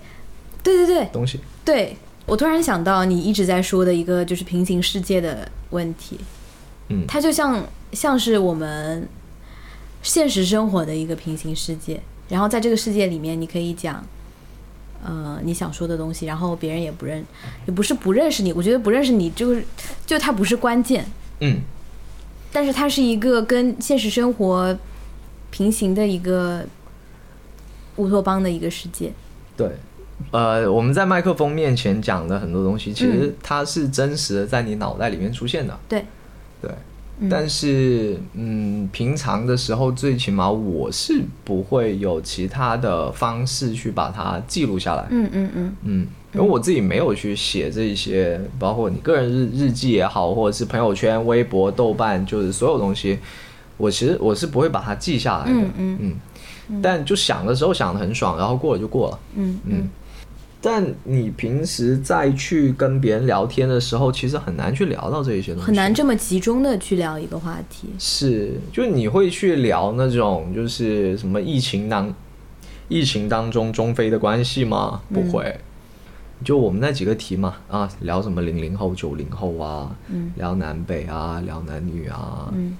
[0.62, 1.08] 对对对。
[1.12, 1.40] 东西。
[1.64, 6.20] 对，我突然想到你一直在说的一个就是平行世界的问题，
[6.88, 9.08] 嗯，它就像像是我们
[10.02, 14.04] 现实生活的一个平行世界，然后在这个世界里面，你可以讲，
[15.02, 17.24] 呃，你想说的东西，然后别人也不认，
[17.66, 19.64] 也不是不认识你，我觉得不认识你就是
[20.04, 21.04] 就它不是关键，
[21.40, 21.60] 嗯，
[22.52, 24.78] 但是它是一个跟现实生活
[25.56, 26.62] 平行的一个
[27.96, 29.10] 乌托邦的一个世界。
[29.56, 29.70] 对。
[30.30, 35.78] 呃，我们在麦克风面前讲的很多东西，其实嗯它是真实的在你脑袋里面出现的。
[35.86, 36.04] 对，
[36.60, 36.70] 对，
[37.20, 45.06] 嗯但是嗯，平常的时候，最起码我是不会有其他的方式去把它记录下来。
[45.10, 53.18] 嗯嗯嗯嗯，因为我自己没有去写这些，包括你个人日日记也好，或者是朋友圈、微博、豆瓣，就是所有东西，
[53.76, 55.52] 我其实我是不会把它记下来的。
[55.76, 59.18] 嗯嗯但就想的时候想的很爽，然后过了就过了。
[59.36, 59.88] 嗯嗯。
[60.60, 67.88] 但你平时再去跟别人聊天的时候，其实很难去聊到这一些东西，很难这么集中的去聊一个话题。
[68.00, 72.12] 是，就你会去聊那种就是什么疫情当
[72.88, 75.02] 疫情当中中非的关系吗？
[75.14, 75.56] 不会，
[76.42, 82.76] 就我们那几个题嘛，啊，聊什么零零后、九零后啊，嗯聊南北啊，聊男女啊，嗯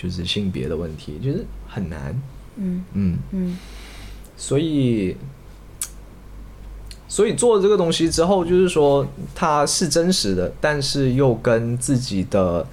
[0.00, 2.14] 就是性别的问题，就是很难，
[2.56, 3.58] 嗯嗯，嗯
[4.36, 5.16] 所以。
[7.12, 12.64] 所以做了这个东西之后，就是说它是真实的，但是又跟自己的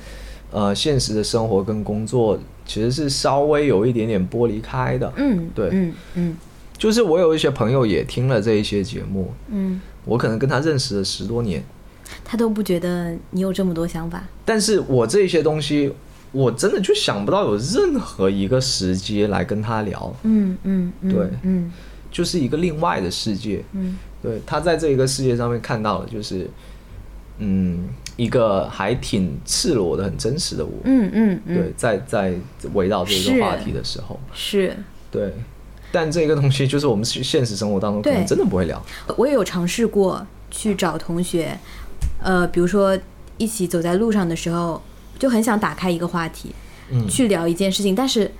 [0.51, 5.11] 呃现实的生活跟工作其实是稍微有一点点剥离开的。
[5.15, 6.37] 嗯，对嗯嗯
[6.77, 11.63] 就是我有一些朋友也听了这一些节目，嗯，我可能跟他认识了十多年，
[12.23, 14.23] 他都不觉得你有这么多想法。
[14.45, 15.91] 但是我这些东西，
[16.31, 20.15] 我真的就想不到有任何一个时机来跟他聊。
[20.23, 21.71] 嗯嗯，嗯对嗯
[22.11, 23.63] 就是一个另外的世界。
[23.73, 26.49] 嗯，对他在这一个世界上面看到了，就是
[27.39, 30.71] 嗯，一个还挺赤裸的、很真实的我。
[30.83, 32.33] 嗯嗯嗯，对，在在
[32.73, 34.75] 围绕这是个话题的时候，是。
[35.11, 35.33] 对，
[35.91, 38.83] 但这个东西就是我们现实生活当中可能真的不会聊。
[39.15, 41.57] 我也有尝试过去找同学，
[42.21, 42.97] 呃，比如说
[43.37, 44.81] 一起走在路上的时候，
[45.17, 46.51] 就很想打开一个话题，
[46.89, 47.07] 嗯。
[47.07, 48.31] 去聊一件事情，但是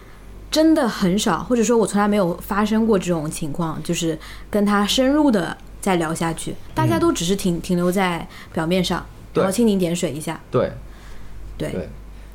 [0.50, 4.18] 真的很少，或者说我从来没有发生过这种情况，就是
[4.50, 10.72] 跟他深入的再聊下去，大家都只是停、停留在表面上，然后蜻蜓点水一下，对。
[11.58, 11.90] 对，对，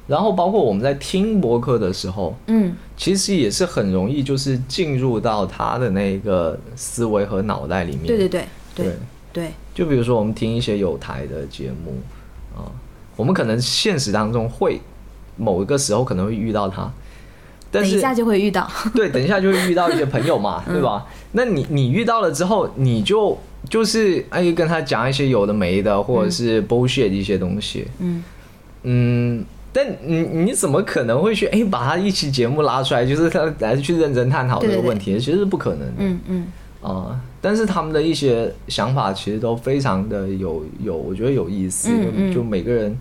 [0.09, 8.09] 然后包括我们在听播客的时候，嗯，其实也是很容易就是进入到他的那个思维和脑袋里面。
[8.09, 8.97] 对对对对对。
[9.33, 12.22] 对，就比如说我们听一些有台的节目啊，
[13.17, 14.81] 我们可能现实当中会
[15.37, 16.91] 某一个时候可能会遇到他，
[17.71, 21.07] 但是等一下就会遇到， 对，等一下就会遇到一些朋友嘛，嗯对吧？
[21.33, 28.25] 那你你遇到了之后，你就就是哎跟他讲一些有的没的，或者是 bullshit 一些东西，嗯，
[28.83, 29.45] 嗯。
[29.75, 35.19] 但你你怎么可能会去哎把他一期节目拉出来，就是他来去认真探讨这个问题？
[35.19, 35.95] 其实是不可能的。
[35.97, 36.47] 嗯嗯
[36.83, 41.89] 啊、但是他们的一些想法其实都非常的有有，我觉得有意思。
[41.93, 42.99] 嗯嗯就每个人，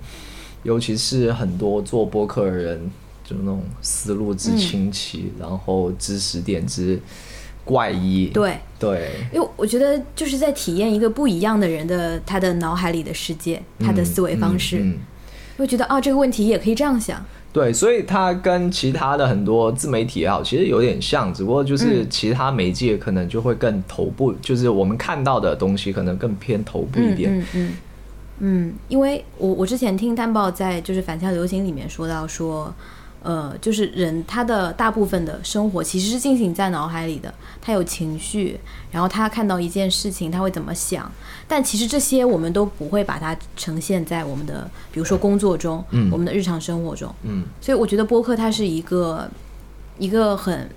[0.62, 2.80] 尤其是很多做播客的人，
[3.24, 7.00] 就那种思路之清奇，然后知识点之
[7.66, 8.28] 怪异。
[8.28, 8.56] 对。
[8.78, 14.98] 对因为我觉得就是在体验一个不一样的人的他的脑海里的世界，他的思维方式，嗯嗯嗯
[15.58, 17.24] 会觉得啊，这个问题也可以这样想。
[17.54, 27.38] 对，所以它跟其他的很多自媒体也好，其实有点像，只不过就是其他媒介可能就会更头部，就是我们看到的东西可能更偏头部一点。
[27.38, 27.74] 嗯嗯
[28.44, 32.74] 嗯，因为我我之前听蛋豹在就是反向流行里面说到说，
[33.24, 38.60] 呃，就是人他的大部分的生活其实是进行在脑海里的，他有情绪，
[38.92, 41.12] 然后他看到一件事情他会怎么想，
[41.48, 46.10] 但其实这些我们都不会把它呈现在我们的比如说工作中，嗯。
[46.12, 47.44] 我们的日常生活中，嗯。
[47.62, 49.30] 所以我觉得播客它是一个
[50.00, 50.70] 一个很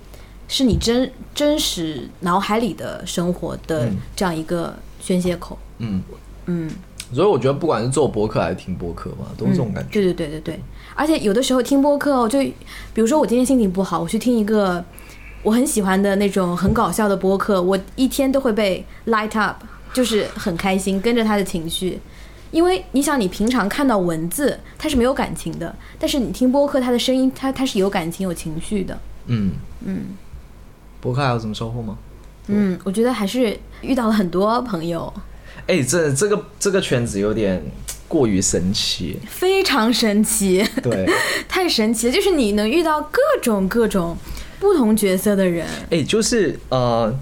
[0.47, 3.97] 是你真真实脑海里的生活的嗯。
[4.15, 5.57] 这样一个宣泄口。
[5.79, 6.03] 嗯。
[6.45, 6.69] 嗯，
[7.13, 9.89] 所以我觉得不管是做播客还是听播客嘛，都是这种感觉。
[9.91, 10.59] 对对对对对，
[10.95, 14.83] 而且有的时候听播客哦，就比如说我今天心情不好，我去听一个
[15.43, 19.63] 我很喜欢的那种很搞笑的播客，我一天都会被 light up，
[19.93, 21.99] 就是很开心，跟着他的情绪。
[22.51, 28.97] 因为你想，你平常看到文字，它是没有感情的，但是你听播客，它的声音，它它是有感情、有情绪的。
[29.25, 29.51] 嗯，
[29.83, 30.05] 嗯
[31.01, 31.97] 播客还有什么收获吗？
[32.47, 35.11] 嗯，我觉得还是遇到了很多朋友，
[35.67, 37.61] 哎、这这个这个圈子有点
[38.07, 39.19] 过于神奇。
[39.27, 41.05] 非常神奇，对，
[41.49, 44.15] 太神奇了，就是你能遇到各种各种
[44.59, 45.65] 不同角色的人。
[45.89, 47.13] 哎、就是呃，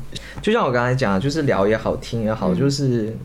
[0.42, 3.18] 就像我刚才讲的，就是聊也好，听也好，就是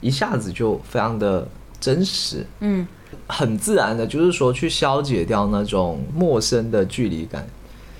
[0.00, 1.48] 一下子就非常的
[1.80, 2.86] 真实，嗯
[3.26, 7.46] 很自然的，就是说去消解掉那种陌生的距离感。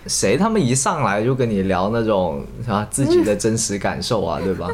[0.06, 4.68] 谁他们一上来就跟你聊那种啊自己的真实感受啊， 对吧？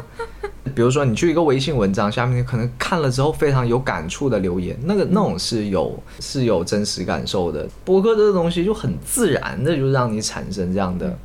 [0.73, 7.67] 比如说你去一个微信文章下面，可能看了之后非常有感触的留言，那个那种是有是有真实感受的。
[7.85, 11.17] 播客这个东西就很自然的就让你产生这样的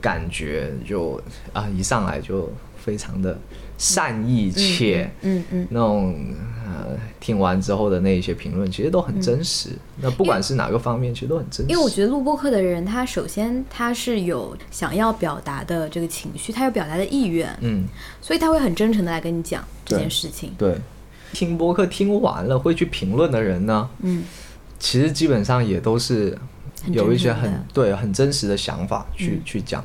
[0.00, 1.20] 感觉，就
[1.52, 3.36] 啊一上来就非常的
[3.78, 6.16] 善意且嗯嗯，那种
[6.64, 9.70] 呃听完之后的那一些评论，其实都很真实。
[10.00, 11.72] 那不管是哪个方面，其实都很真实。
[11.72, 17.86] 因为我觉得录播课的人，他首先他是有想要表达的这个情绪，他有表达的意愿，嗯，
[18.20, 20.54] 所以他会很真诚的来跟你讲这件事情。
[20.56, 20.78] 对，
[21.32, 24.24] 听播客听完了会去评论的人呢，嗯，
[24.78, 26.36] 其实基本上也都是
[26.86, 29.84] 有一些很对很真实的想法去、嗯去讲，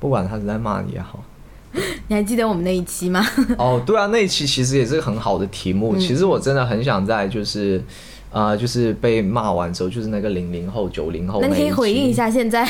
[0.00, 1.22] 不管他是在骂你也好。
[2.08, 3.24] 你还记得我们那一期吗？
[3.58, 5.94] 哦，对啊，那一期其实也是个很好的题目。
[5.96, 7.82] 嗯其实我真的很想在就是。
[8.32, 12.30] 呃，就是被骂完之后，就是那个零零后、九零后那你可以，回应一下。
[12.30, 12.64] 现在，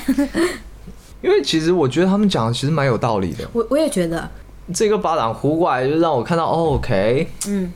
[1.21, 3.47] 因为其实我觉得他们讲的其实蛮有道理的。
[3.53, 4.27] 我我也觉得，
[4.73, 7.71] 这个巴掌呼过来，就让我看到、哦、，OK，嗯，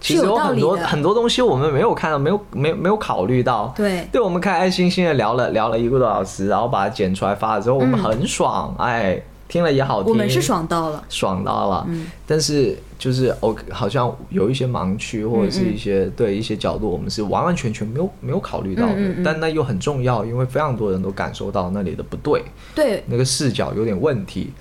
[0.00, 3.72] 其实有很多很多东西我们没有看到，没有没有没有考虑到。
[3.76, 11.02] 对，对，我们开开心心的聊了聊了一个多小时，然后把它剪出来发了之后，我们嗯很爽，哎，听了也好听，我们是爽到了。
[11.08, 11.86] 爽到了。
[11.88, 12.06] 嗯。
[12.26, 22.44] 但是就是我好像有一些盲区或者是一些、对一些角度，我们是完完全全没有没有考虑到的，但那又很重要，因为非常多人都感受到那里的不对，
[22.74, 23.02] 对。
[23.06, 24.52] 那个视角有点问题。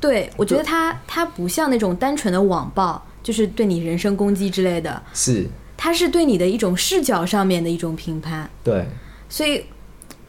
[0.00, 5.46] 对，我觉得他他不像那种单纯的网暴，就是对你人身攻击之类的，是，
[5.78, 8.48] 他是对你的一种视角上面的一种评判。
[8.62, 8.84] 对，
[9.30, 9.64] 所以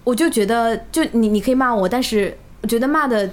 [0.05, 3.29] 我就觉得，就你你可以骂我，但是我觉得骂的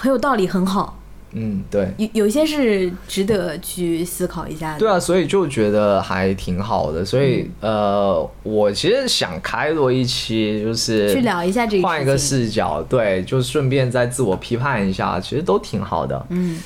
[0.00, 0.96] 很有道理，很好。
[1.32, 4.78] 嗯，对，有有一些是值得去思考一下的。
[4.78, 7.04] 对啊，所以就觉得还挺好的。
[7.04, 16.26] 所以、呃，我其实想开多一期，就是去聊一下这个换一个视角，对，就顺便再自我批判一下，其实都挺好的。
[16.30, 16.58] 嗯，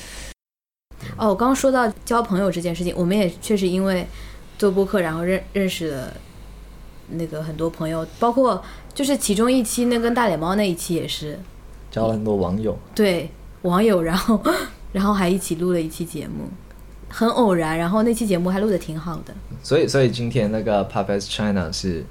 [1.17, 4.07] 哦，我刚刚说到交朋友这件事情，我们也确实因为
[4.57, 6.13] 做播客，然后认认识了
[7.09, 8.63] 那个很多朋友，包括
[8.95, 11.37] 就是其中一期那跟大脸猫那一期也是
[11.95, 13.29] 交了很多网友，对
[13.61, 14.37] 网友，然后
[14.91, 16.49] 然后还一起录了一期节目，
[17.07, 19.33] 很偶然，然后那期节目还录的挺好的。
[19.63, 22.03] 所以所以今天那个 Puppets China 是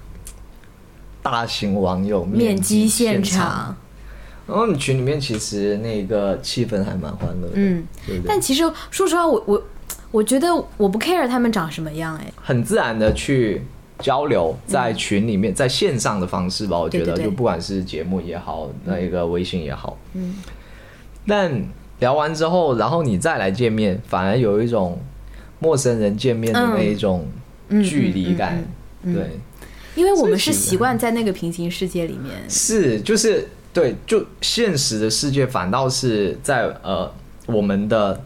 [1.23, 3.77] 大型网友面基基现场，
[4.47, 8.25] 然后你群里面其实那个气氛还蛮欢乐的，嗯，对对？
[8.27, 9.63] 但其实说实话，我我
[10.11, 13.67] 我觉得我不 care 他们长什么样，哎，很自然的去
[13.99, 20.37] 交流，在群里面，在线上的方式吧，我觉得就不管是节目也好，那个微信也好，嗯，
[21.27, 21.65] 但
[22.01, 24.99] 聊完之后，然后你再来见面，反而有一种
[25.61, 27.27] 陌生人见面的那一种
[27.69, 28.65] 嗯距离感，
[29.03, 29.39] 对，
[29.95, 37.11] 因为我们是习惯在那个平行世界里面，是就是对，就现实的世界反倒是在呃
[37.47, 38.21] 我们的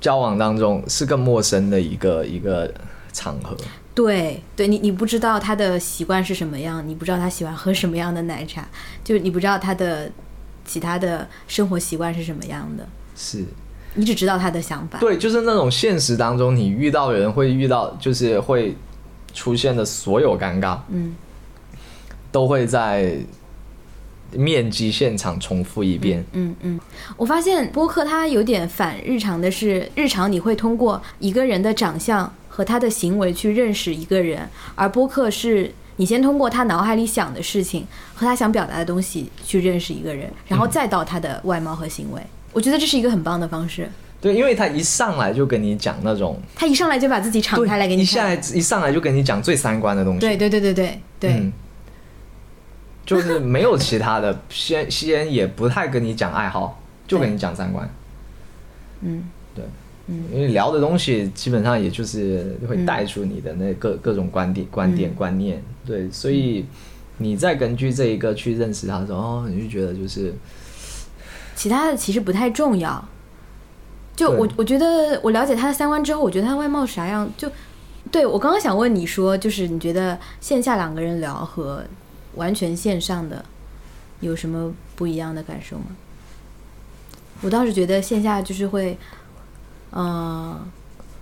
[0.00, 2.72] 交往当中是更陌生的一个一个
[3.12, 3.56] 场合。
[3.94, 8.66] 对对，你你不知道他的习惯是什么样，你不知道他喜欢喝什么样的奶茶，
[9.04, 10.10] 就是你不知道他的
[10.64, 13.44] 其他的生活习惯是什么样的，是，
[13.94, 14.98] 你只知道他的想法。
[14.98, 18.74] 对，就是那种现实当中你遇到人会遇到，就是会
[19.34, 21.14] 出现的所有尴尬，嗯，
[22.30, 23.18] 都会在
[24.34, 26.24] 面基现场重复一遍。
[26.32, 26.80] 嗯嗯，
[27.16, 42.20] 我发现播客它有点反日常的是，日常你会通过一个人的长相和他的行为去认识一个人，而播客是你先通过他脑海里想的事情和他想表达的东西去认识一个人，然后再到他的外貌和行为。
[42.52, 43.88] 我觉得这是一个很棒的方式。
[44.20, 48.34] 对，因为他一上来就跟你讲那种，他一上来就把自己敞开来给你一下来。
[48.54, 50.20] 一上来就跟你讲最三观的东西。
[50.20, 51.52] 对对对对对对，嗯，
[53.04, 57.88] 就是没有其他的，先先也不太跟你讲爱好，就跟你讲三观。
[59.00, 59.24] 嗯。
[59.54, 59.64] 对，
[60.06, 60.24] 嗯。
[60.32, 65.14] 因为聊的东西基本上也就是会带出你的那各各种观点、观点、嗯。
[65.14, 65.62] 观念。
[65.84, 66.64] 对，所以
[67.18, 70.32] 你再根据这一个去认识他的时候，哦，你就觉得就是
[71.56, 73.04] 其他的其实不太重要。
[74.14, 77.50] 就我我觉得我了解他的三观之后，我觉得他外貌啥样，就
[78.10, 81.82] 对我刚刚想问你说，就是你觉得线下两个人聊和
[82.34, 83.44] 完全线上的
[84.20, 85.86] 有什么不一样的感受吗？
[87.40, 88.96] 我倒是觉得线下就是会，
[89.90, 90.64] 呃，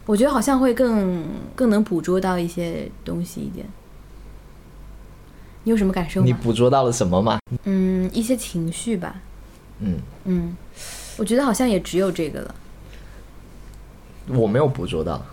[0.04, 3.66] 我觉得好像会更更能捕捉到一些东西一点。
[5.64, 6.32] 你有什么感受你？
[6.32, 7.38] 捕捉到了什么吗？
[7.64, 9.16] 嗯，一些情绪吧。
[9.78, 10.56] 嗯，嗯，
[11.16, 12.54] 我觉得好像也只有这个了。
[14.28, 15.24] 我没有捕捉到。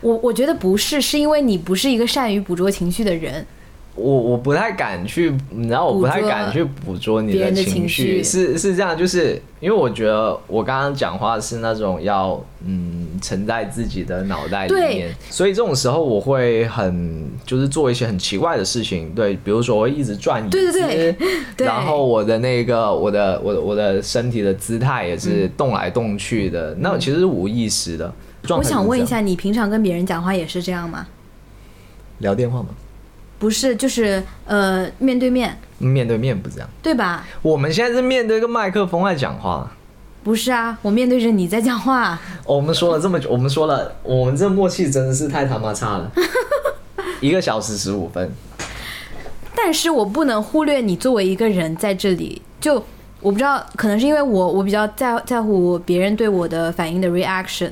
[0.00, 3.44] 我我觉得不是，是因为你不是一个善于捕捉情绪的人。
[3.96, 8.22] 我我不太敢去，你知道，我不太敢去捕捉你的情情绪。
[8.22, 21.16] 是是这样，就是因为我觉得我刚刚讲话是那种要嗯沉在自己的脑袋里面，所以这种时候我会很就是做一些很奇怪的事情，对，比如说我会一直转椅子，对对对。
[21.56, 21.66] 对。
[21.66, 28.12] 然后我的那个我的我的我的身体的姿态也是动来动去的，那其实是无意识的。
[28.50, 31.06] 我想问一下，你平常跟别人讲话也是这样吗？
[32.18, 32.68] 聊电话吗？
[33.38, 37.26] 不是，就是呃面对面，面对面不这样，对吧？
[37.42, 39.70] 我们现在是面对一个麦克风在讲话。
[40.24, 42.18] 不是啊，我面对着你在讲话。
[42.46, 46.10] 哦我们说了这么久，我们说了，我们这默契真的是太他妈差了，
[47.20, 48.32] 一个小时十五分。
[49.54, 52.74] 但是我不能忽略你作为一个人在这里，就
[53.20, 57.70] 我不知道，可能是因为我我比较在在乎别人对我的反应的 reaction。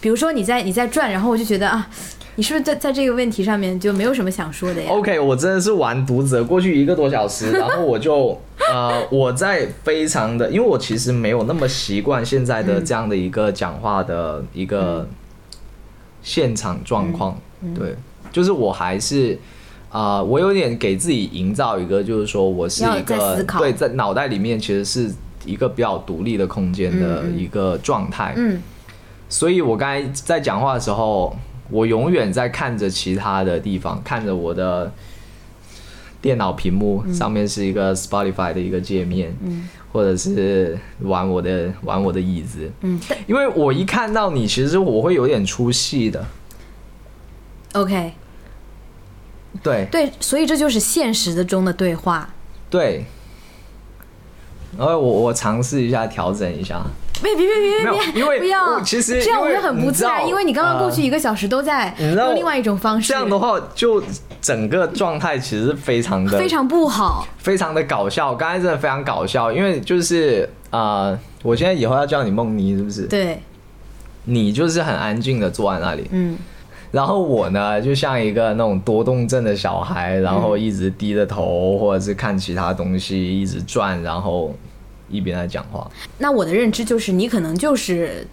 [0.00, 1.86] 比如说你在你在转，然后我就觉得啊，
[2.40, 8.28] 你是不是在在这个问题上面就没有什么想说的呀？OK，我真的是玩读者，过去一个多小时，然后我就
[8.72, 15.06] 呃，我在非常的，因为我其实没有那么习惯现在的这样的一个讲话的一个
[16.22, 17.38] 现场状况，
[17.74, 17.94] 对，
[18.32, 19.38] 就是我还是。
[19.90, 25.12] 啊、我有点给自己营造一个，就是说我是一个对，在脑袋里面其实是
[25.44, 28.32] 一个比较独立的空间的一个状态。
[28.38, 28.62] 嗯
[29.28, 31.36] 所以我刚才在讲话的时候，
[31.70, 34.92] 我永远在看着其他的地方，看着我的
[36.20, 39.68] 电脑屏幕上面是一个 Spotify 的一个界面，嗯。
[39.92, 46.24] 或者是玩我的玩我的椅子，嗯因为我一看到你，其实我会有点出戏的
[47.72, 48.12] ，，OK，
[49.64, 49.88] 对。
[49.90, 52.30] 对，所以这就是现实的中的对话。
[52.70, 53.04] 对。
[54.78, 56.86] 然后我我尝试一下调整一下，
[57.22, 64.02] 别别别别别，因为不要，其实这样我因为会很不自然，因为你刚刚过去呃一个小时都在用另外一种方式，这样的话，就
[64.40, 67.26] 整个状态其实非常的非常不好。
[67.38, 68.34] 非常的搞笑。
[68.34, 73.06] 刚才真的非常搞笑，因为就是啊、呃我现在以后要叫你梦妮，是不是？
[73.06, 73.40] 对，
[74.24, 76.36] 你就是很安静的坐在那里，嗯，
[76.90, 84.54] 然后我呢，就像一个那种多动症的小孩，然后一直低着头，或者是看其他东西，一直转，然后
[85.10, 85.90] 一边在讲话。
[86.18, 88.26] 那我的认知就是你可能就是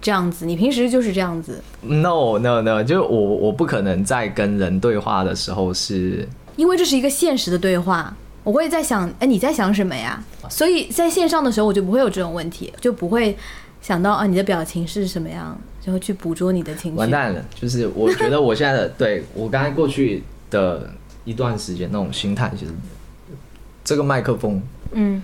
[0.00, 8.16] 这样子，你平时就是这样子，No No No，就我我不可能在跟人对话的时候是因为这是一个现实的对话。
[8.44, 10.20] 我会在想，哎，你在想什么呀？
[10.50, 13.36] 所以在线上的时候，我就不会有这种问题，就不会
[13.80, 16.98] 想到啊你的表情是什么样，然后去捕捉你的情绪。
[16.98, 17.44] 完蛋了。
[17.54, 20.90] 就是我觉得我现在的对 我刚才过去的
[21.24, 22.72] 一段时间那种心态，其实
[23.84, 25.22] 这个麦克风嗯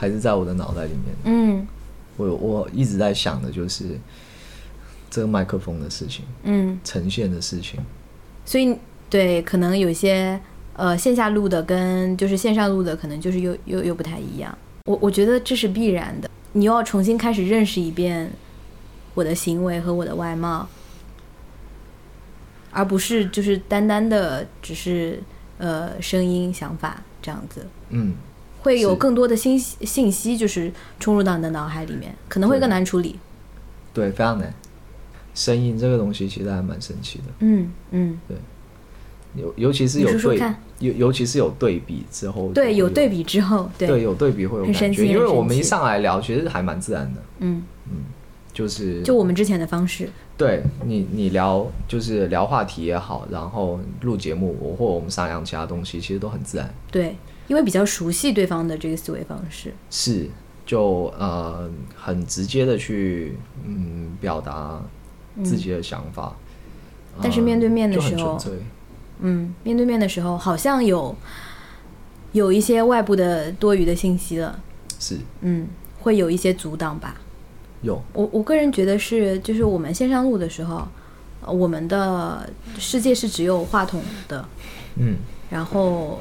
[0.00, 1.14] 还是在我的脑袋里面。
[1.24, 1.68] 嗯
[2.16, 3.84] 我我一直在想的就是
[5.10, 7.78] 这个麦克风的事情，嗯，呈现的事情。
[8.46, 8.74] 所以
[9.10, 10.40] 对，可能有些
[10.72, 14.56] 呃线下录的跟就是线上录的，可能就是又又又不太一样。
[14.86, 18.30] 我我觉得这是必然的，你又要重新开始认识一遍
[19.14, 20.66] 我的行为和我的外貌，
[22.70, 25.22] 而不是就是单单的只是
[25.58, 27.66] 呃声音想法这样子。
[27.90, 28.14] 嗯，
[28.60, 33.18] 会有更多的信息信息，就是冲入到你的脑海里面，可能会更难处理。
[33.92, 34.52] 对，非常难。
[35.34, 38.36] 声音这个东西其实还蛮神奇的，嗯嗯，对。
[39.36, 40.42] 尤尤其是有对
[40.80, 45.12] 尤尤其是有对比之后，对，有对比，之后，对，对有对比会有很感觉，神奇。
[45.12, 47.62] 因为我们一上来聊，其实还蛮自然的，嗯，
[48.52, 57.16] 就是就我们之前的方式，对你你聊就是聊话题也好，然后录节目，我或我们商量其他东西，其实都很自然，对，
[57.50, 60.30] 因为比较熟悉对方的这个思维方式，是
[60.64, 63.36] 就呃很直接的去
[63.66, 64.80] 嗯表达
[65.42, 66.36] 自己的想法，
[67.20, 68.40] 但是面对面的时候
[69.18, 71.12] 嗯，面对面的时候好像有
[72.30, 74.60] 有一些外部的多余的信息了，
[75.00, 75.18] 是。
[75.40, 75.66] 嗯，
[76.02, 77.16] 会有一些阻挡吧。
[77.82, 78.00] 有。
[78.12, 80.86] 我我个人觉得是，就是我们线上录的时候，
[81.44, 82.48] 呃我们的
[82.78, 84.48] 世界是只有话筒的，
[84.94, 85.16] 嗯。
[85.50, 86.20] 然后，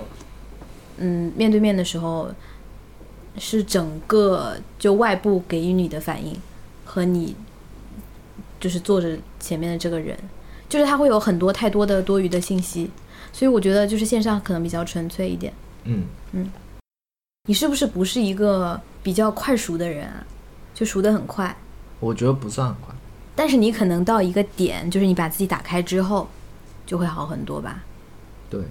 [1.00, 2.30] 嗯，面对面的时候，
[3.38, 6.36] 是整个就外部给予你的反应
[6.86, 7.36] 和你
[8.60, 10.18] 就是坐着前面的这个人，
[10.68, 12.92] 就是他会有很多太多的多余的信息，
[13.32, 15.54] 所以我觉得就是线上可能比较纯粹一点。
[15.86, 16.50] 嗯嗯
[17.48, 20.26] 你是不是不是一个比较快熟的人啊？
[20.76, 21.56] 就熟的很快，
[22.00, 22.94] 我觉得不算很快。
[23.36, 26.28] 但是你可能到一个点，就是你把自己打开之后，
[26.86, 27.84] 就会好很多吧。
[28.50, 28.62] 对，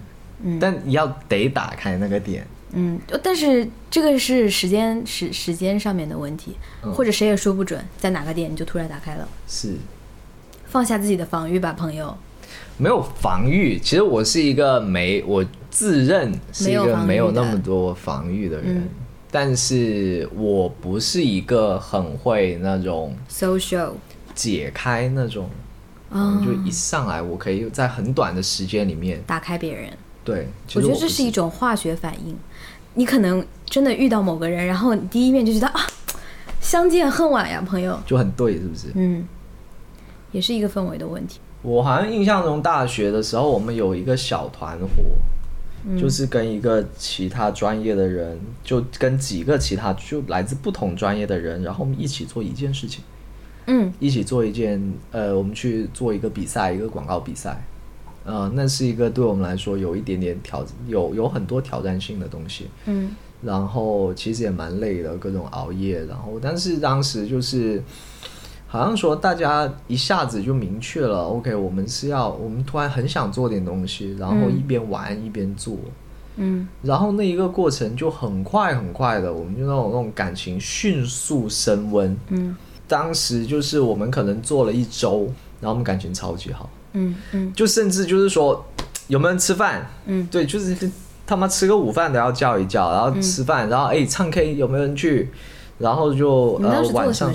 [0.43, 0.57] 嗯。
[0.59, 6.93] 但你要得打开那个点，嗯，但是这个是时间时时间上面的问题，嗯。
[6.93, 9.27] 或者谁也说不准在哪个点你就突然打开了。
[9.47, 9.75] 是。
[10.67, 12.15] 放下自己的防御吧，朋友。
[12.77, 13.77] 没有防御。
[13.79, 18.89] 其实我是一个没，我自认是一个没有那么多防御的人，嗯。
[19.31, 23.91] 但是我不是一个很会那种 social
[24.33, 25.49] 解开那种，
[26.09, 29.91] 嗯、就一上来我可以在很短的时间里面，打开别人，
[30.23, 32.35] 对，其我觉得这是一种化学反应。
[32.95, 35.81] 你可能真的遇到某个人，然后你第一面就觉得啊，
[36.59, 37.97] 相见恨晚呀，朋友。
[38.05, 38.87] 就很对，是不是？
[38.95, 39.25] 嗯，
[40.31, 41.39] 也是一个氛围的问题。
[41.61, 45.03] 我好像印象中大学的时候，我们有一个小团伙，
[45.85, 53.03] 嗯就是跟一个其他专业的人，就跟几个其他就来自不同专业的人，然后我们一起做一件事情，
[53.67, 57.61] 嗯一起做一件呃，我们去做一个比赛，一个广告比赛，
[58.25, 63.15] 呃，那是一个对我们来说有一点点挑，有有很多挑战性的东西，嗯。
[63.41, 67.81] 然后其实也蛮累的，各种熬夜，然后但是当时就是
[68.67, 74.57] 好像说大家一下子就明确了，OK，我们是要我们突然很想做点东西，然后嗯。
[74.57, 75.77] 一边玩一边做，
[76.35, 76.67] 嗯。
[76.83, 82.15] 然后那一个过程就很快很快的，我们就那种那种感情迅速升温。
[82.27, 82.55] 嗯。
[82.89, 87.53] 当时就是我们可能做了一周，然后我们感情超级好，嗯嗯。
[87.53, 88.65] 就甚至就是说
[89.07, 90.27] 有没有人吃饭，嗯。
[90.31, 90.75] 对，就是
[91.27, 95.29] 他妈吃个午饭都要叫一叫，然后吃饭，然后哎唱 K 有没有人去？
[95.77, 97.31] 然后就呃晚上？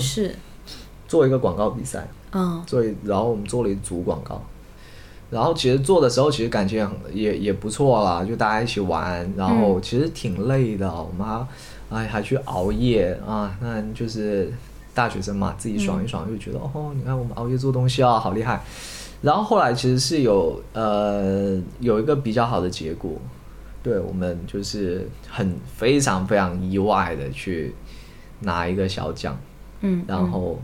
[1.07, 2.61] 做一个广告比赛，嗯。
[2.65, 4.41] 做一然后我们做了一组广告，
[5.29, 11.47] 然后其实做的时候其实感情很也也不错啦，就大家一起玩，然后其实挺累的，我们还
[11.89, 14.51] 哎还去熬夜啊，那就是
[14.93, 18.61] 大学生嘛，自己爽一爽就觉得、哦，你看我们熬夜做东西啊，好厉害。
[19.21, 23.11] 然后后来其实是有呃有一个比较好的结果，
[23.81, 27.73] 对我们就是很非常非常意外的去
[28.41, 29.37] 拿一个小奖，
[29.81, 30.59] 嗯，然后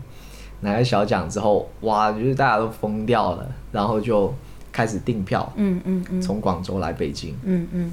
[0.60, 4.32] 拿了小奖之后，哇，就是大家都疯掉了，然后就
[4.70, 6.22] 开始订票，嗯嗯嗯。
[6.22, 7.92] 从广州来北京，嗯嗯。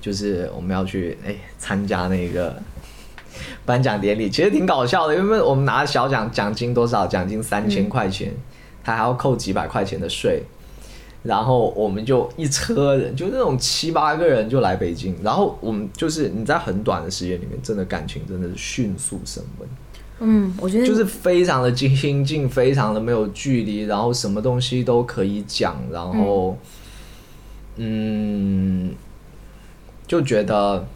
[0.00, 2.54] 就是我们要去哎参加那个
[3.64, 7.06] 颁奖典礼，其实挺搞笑的，因为我们拿小奖奖金多少？
[7.06, 8.32] 奖金三千块钱，
[8.84, 10.42] 他还要扣几百块钱的税。
[11.24, 19.68] 然后我们就一车人，就那种七八个人就来北京，然后我们就是你在很短的时间里面，真的感情真的是迅速升温。
[20.20, 26.58] 嗯，我觉得就是非常的亲近，非常的没有距离，然后什么东西都可以讲，然后，
[27.76, 28.92] 嗯，
[30.06, 30.86] 就觉得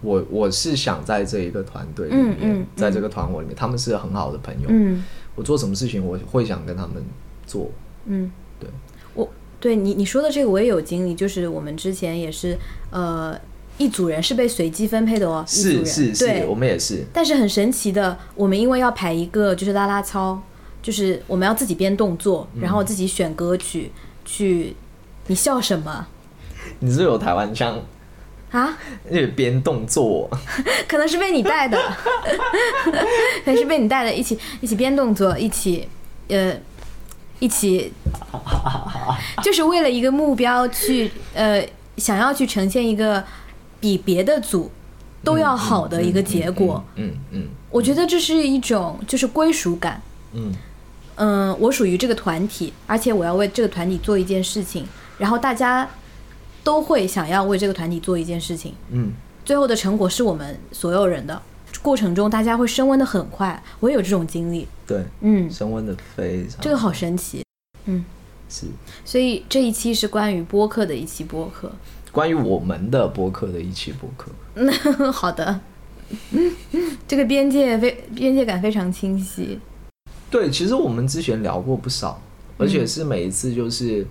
[0.00, 5.04] 我我是想在这一个团队里面，嗯嗯在这个团伙里面，他们是很好的朋友，嗯
[5.38, 7.00] 我做什么事情我会想跟他们
[7.46, 7.70] 做，
[8.06, 8.28] 嗯，
[8.58, 8.68] 对，
[9.14, 9.30] 我
[9.60, 12.58] 对你你说的这个我也有经历，就是我们之前也是
[12.90, 13.38] 呃
[13.76, 20.42] 一组人是被随机分配的哦，是人是是对，，我们也是，但是很神奇的，我们因为要排一个就是拉拉操，
[20.82, 23.92] 就是我们要自己编动作，然后自己选歌曲
[24.24, 24.74] 去。
[25.30, 26.06] 你笑什么？
[26.80, 27.78] 你是有台湾腔，
[28.50, 28.76] 啊？
[29.10, 30.28] 那边动作，
[30.88, 31.78] 可能是被你带的，
[33.44, 35.88] 可能是被你带的，一起一起编动作，一起
[36.28, 36.54] 呃
[37.38, 37.92] 一起，
[39.42, 41.64] 就是为了一个目标去呃
[41.96, 43.22] 想要去呈现一个
[43.80, 44.70] 比别的组
[45.22, 46.82] 都要好的一个结果。
[46.96, 50.00] 嗯嗯我觉得这是一种就是归属感。
[50.32, 50.54] 嗯
[51.16, 54.86] 嗯，我属于这个团体，而且我要为这个团体做一件事情，
[55.18, 55.88] 然后大家
[56.68, 59.10] 都会想要为这个团体做一件事情，嗯，
[59.42, 61.40] 最后的成果是我们所有人的。
[61.80, 64.68] 过程中大家会升温的很快，我也有这种经历。
[64.86, 67.42] 对，嗯，升温的非常，这个好神奇。
[67.86, 68.04] 嗯
[68.50, 68.66] 是
[69.02, 71.72] 所以这一期是关于播客的一期播客。
[72.12, 74.30] 关于我们的播客的一期播客。
[75.10, 75.60] 好的，
[76.32, 76.52] 嗯
[77.08, 79.58] 这个边界非边界感非常清晰。
[80.30, 82.20] 对，其实我们之前聊过不少，
[82.58, 84.06] 而且是每一次就是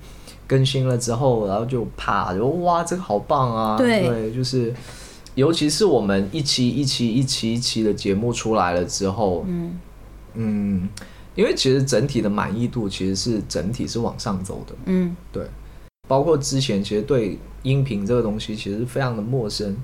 [0.47, 3.77] 更新了之后，然后就啪，就哇，这个好棒啊！
[3.77, 4.31] 对。
[4.33, 4.73] 就是
[5.35, 9.79] 尤其是我们一期一期一期一期的节目出来了之后，嗯。
[10.39, 10.89] 嗯，
[11.35, 15.15] 因为其实整体的满意度其实是整体是往上走的，嗯。
[15.31, 15.43] 对，
[16.07, 19.75] 包括之前其实对音频这个东西其实非常的陌生，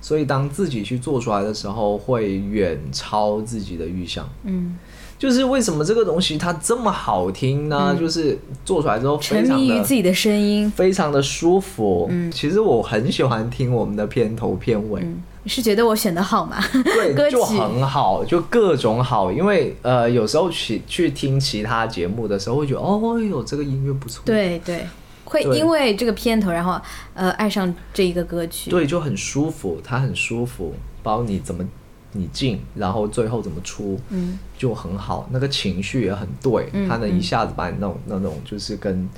[0.00, 4.28] 所以当自己去做出来的时候，会远超自己的预想。
[4.44, 4.76] 嗯，
[5.18, 7.96] 就是为什么这个东西它这么好听呢？
[7.98, 10.70] 就是做出来之后非沉常的迷于自己的声音。
[10.70, 12.06] 非常的舒服。
[12.10, 15.04] 嗯其实我很喜欢听我们的片头片尾，
[15.46, 16.62] 是觉得我选的好吗？
[16.84, 19.32] 对， 曲就很好，就各种好。
[19.32, 24.86] 因为呃，有时候去去听其他节目的时候，会觉得哦哟，这个音乐不错，对对，
[25.24, 26.78] 会因为这个片头，然后
[27.14, 28.70] 呃爱上这一个歌曲。
[28.70, 31.64] 对，就很舒服，它很舒服，包你怎么
[32.12, 34.38] 你进，然后最后怎么出，嗯。
[34.56, 39.08] 就很好，那个情绪也很对，嗯它能一下子把你那种那种就是跟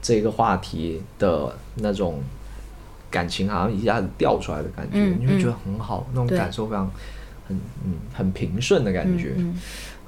[0.00, 2.22] 这个话题的那种
[3.10, 6.90] 感情好像一下子掉出来的感觉，嗯你会觉得很好，那种感受非常
[7.46, 9.34] 很嗯很平顺的感觉。
[9.36, 9.58] 嗯。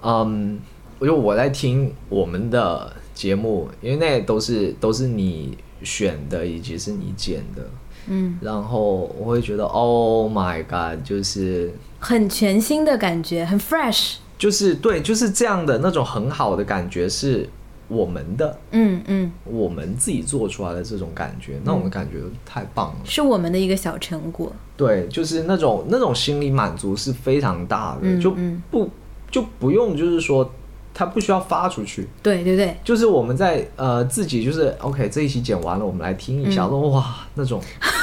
[0.01, 0.59] 嗯，
[0.99, 7.69] 我就我在听我们的节目，因为那都是都是你选的，以及是你剪的，
[8.07, 14.15] 嗯，然后我会觉得 Oh my God，就是很全新的感觉，很 fresh。
[14.39, 17.49] 就是对，就是这样的那种很好的感觉是
[17.89, 23.01] 我们的，嗯嗯，我们自己做出来的这种感觉，那我们感觉太棒了。
[23.05, 24.53] 是我们的一个小成果。
[24.77, 28.89] 对，就是那种那种心理满足是非常大的，嗯就嗯不
[29.29, 30.49] 就不用就是说
[30.95, 37.61] 它不需要发出去，对对对，就是我们在呃自己就是 OK 这一期剪完了，我们来听一下，嗯哇那种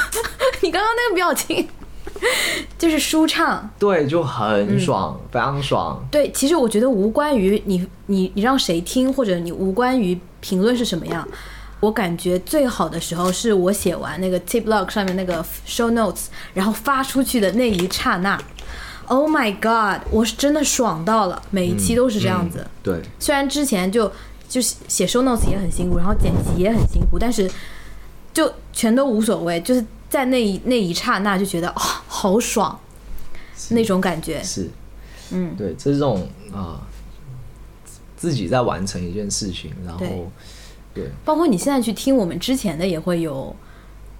[0.60, 1.66] 你刚刚那个表情
[2.78, 3.68] 就是舒畅。
[3.78, 6.02] 对就嗯很爽，非常爽。
[6.10, 11.26] 对，其实我觉得无关于你你你让谁听，或者你无关于评论是什么样。
[11.80, 18.40] 我感觉最好的时候是我写完那个 tip log 上面那个 show notes，然后发出去的那一刹那。
[19.08, 20.04] Oh my god！
[20.10, 22.58] 我是真的爽到了，每一期都是这样子。
[22.58, 24.10] 嗯对，虽然之前就
[24.48, 27.48] 就写 show notes 也很辛苦，然后剪辑也很辛苦，但是
[28.32, 32.78] 就全都无所谓，就是在那一那一刹那就觉得哦，好爽，
[33.70, 34.42] 那种感觉。
[34.42, 34.68] 是，
[35.30, 36.80] 嗯，对，这是这种啊、
[38.16, 40.26] 自己在完成一件事情，然后对。
[40.94, 41.10] 对。
[41.24, 43.54] 包括你现在去听我们之前的，也会有，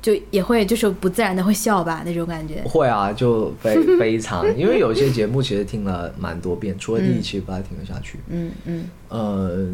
[0.03, 2.63] 就也会就是不自然的会笑吧那种感觉。
[2.67, 8.19] 会啊，就非 非常，因为有一些节目其实听了蛮多遍，除了第一期不太听得下去。
[8.29, 8.85] 嗯嗯。
[9.09, 9.69] 呃，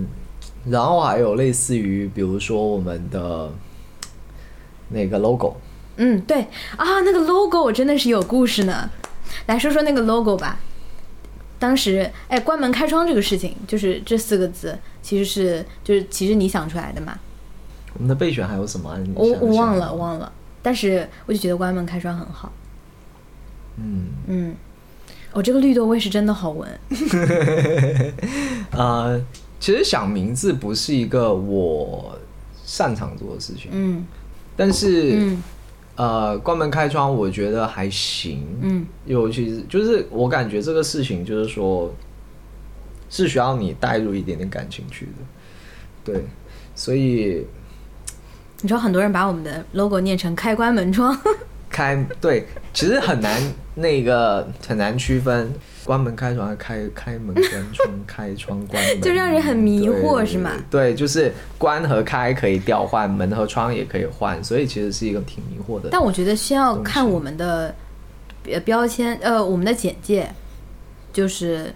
[0.70, 3.50] 然后还有类似于，比如说我们的
[4.90, 5.56] 那个 logo，
[6.03, 8.90] 嗯，对啊，那个 logo 真的是有故事呢。
[9.46, 10.59] 来说说那个 logo 吧。
[11.61, 17.16] 当时哎，关门开窗这个事情，就是这四个字，其实是就是其实你想出来的嘛。
[17.94, 20.32] 我们的备选还有什么我我忘了，忘了。
[20.61, 22.50] 但是我就觉得关门开窗很好。
[23.76, 24.57] 嗯，嗯，
[25.32, 26.68] 我、这个绿豆味是真的好闻。
[28.72, 29.24] 呃，
[29.61, 32.18] 其实想名字不是一个我
[32.64, 34.05] 擅长做的事情，嗯
[34.57, 35.42] 但是、嗯
[35.97, 38.86] 呃，关门开窗我觉得还行，嗯。
[39.05, 41.93] 尤其是就是我感觉这个事情就是说，
[43.11, 45.12] 是需要你带入一点点感情去的，
[46.12, 46.24] 对，
[46.74, 47.47] 所以
[48.62, 51.14] 你知道很多人把我们的 logo 念成开关门窗，
[51.72, 53.42] 开对，其实很难
[53.74, 55.52] 那个很难区分
[55.84, 65.88] 关门开窗、开开门关窗、开窗关门， 就让人很迷惑是吗对，就是关和开可以调换，门和窗也可以换，所以其实是一个挺迷惑的。
[65.90, 67.74] 但我觉得先要看我们的
[68.46, 70.30] 呃标签，呃，我们的简介，
[71.12, 71.74] 就是，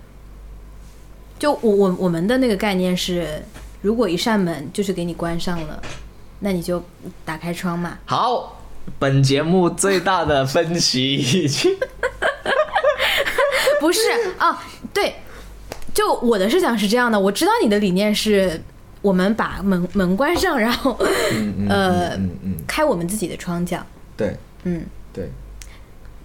[1.38, 3.42] 就我我我们的那个概念是，
[3.82, 5.82] 如果一扇门就是给你关上了，
[6.40, 6.82] 那你就
[7.24, 7.98] 打开窗嘛。
[8.04, 8.55] 好，
[8.98, 11.14] 本节目最大的分歧。
[11.14, 11.76] 已 经
[13.80, 14.00] 不是
[14.38, 14.62] 啊，
[14.92, 15.14] 对，
[15.92, 18.60] 就我的设想是这样的，我知道你的理念是
[19.02, 20.96] 我们把门门关上，然后
[21.32, 21.68] 嗯嗯。
[21.68, 22.18] 呃
[22.66, 23.84] 开我们自己的窗角。
[24.16, 24.36] 对。
[24.64, 24.84] 嗯。
[25.12, 25.30] 对。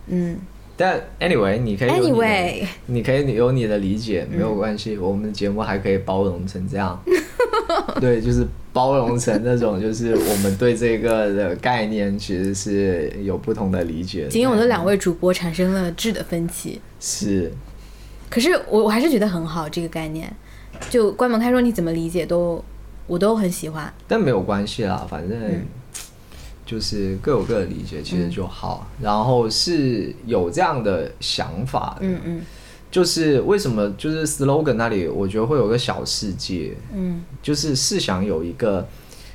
[0.08, 0.40] 嗯
[0.82, 4.98] 但 anyway，你可以，anyway，你可以有你的理解，没嗯有关系。
[4.98, 7.00] 我们的节目还可以包容成这样，
[8.02, 14.30] 对，就是包容成那种，就是我们对这个的概念其实是有不同的理解的。
[14.30, 16.82] 仅有的两位主播产生了质的分歧。
[17.00, 17.52] 是，
[18.28, 20.34] 可是我我还是觉得很好这个概念，
[20.90, 22.64] 就关门开说你怎么理解都
[23.06, 23.94] 我都很喜欢。
[24.08, 25.62] 但没有关系啦，反正嗯
[26.72, 28.88] 就是各有各的理解，其实就好。
[29.02, 32.42] 然后是有这样的想法的，嗯嗯。
[32.90, 37.26] 就是为什么就是 slogan 那里，我觉得会有个小世界，嗯。
[37.44, 38.88] 就是是想有一个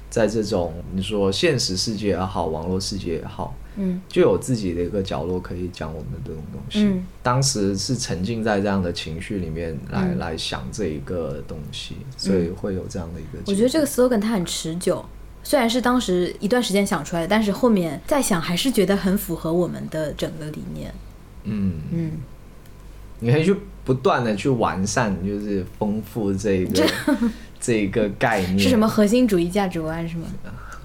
[0.09, 4.01] 在这种你说现实世界也好，网络世界也好，嗯。
[4.09, 6.87] 就有自己的一个角落可以讲我们的这种东西。
[6.87, 7.05] 嗯。
[7.23, 10.19] 当时是沉浸在这样的情绪里面来、嗯。
[10.19, 13.43] 来想这一个东西，所以会有这样的一个。
[13.47, 15.05] 我觉得这个 slogan 它很持久，
[15.47, 20.93] 虽然是当时一段时间想出来的，但是后面再想还是觉得很符合我们的整个理念。
[21.45, 22.11] 嗯，嗯，
[23.21, 26.85] 你可以去不断的去完善，就是丰富这个
[27.61, 30.27] 这一个概念是什么核心主义价值观是吗？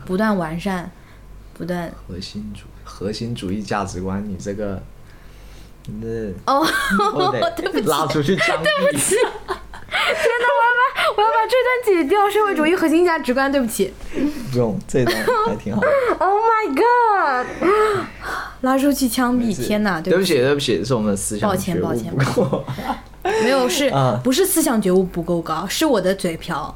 [0.05, 0.91] 不断完善，
[1.55, 4.23] 不断核心主核心主义价值观？
[4.29, 4.79] 你这个。
[5.87, 6.63] 你这 哦，
[7.15, 9.15] 我得 拉出去枪毙！
[11.17, 12.29] 我要把这段剪掉。
[12.29, 13.93] 社会主义核心价值观，对不起。
[14.51, 15.15] 不用，这段
[15.47, 15.81] 还挺好。
[16.19, 17.47] Oh my god！
[18.61, 19.55] 拉出去枪毙！
[19.55, 22.13] 天哪，对不起，对不起，是我们的思想抱歉抱歉。
[23.43, 26.73] 没有是、啊不是思想觉悟不够高，是我的嘴瓢。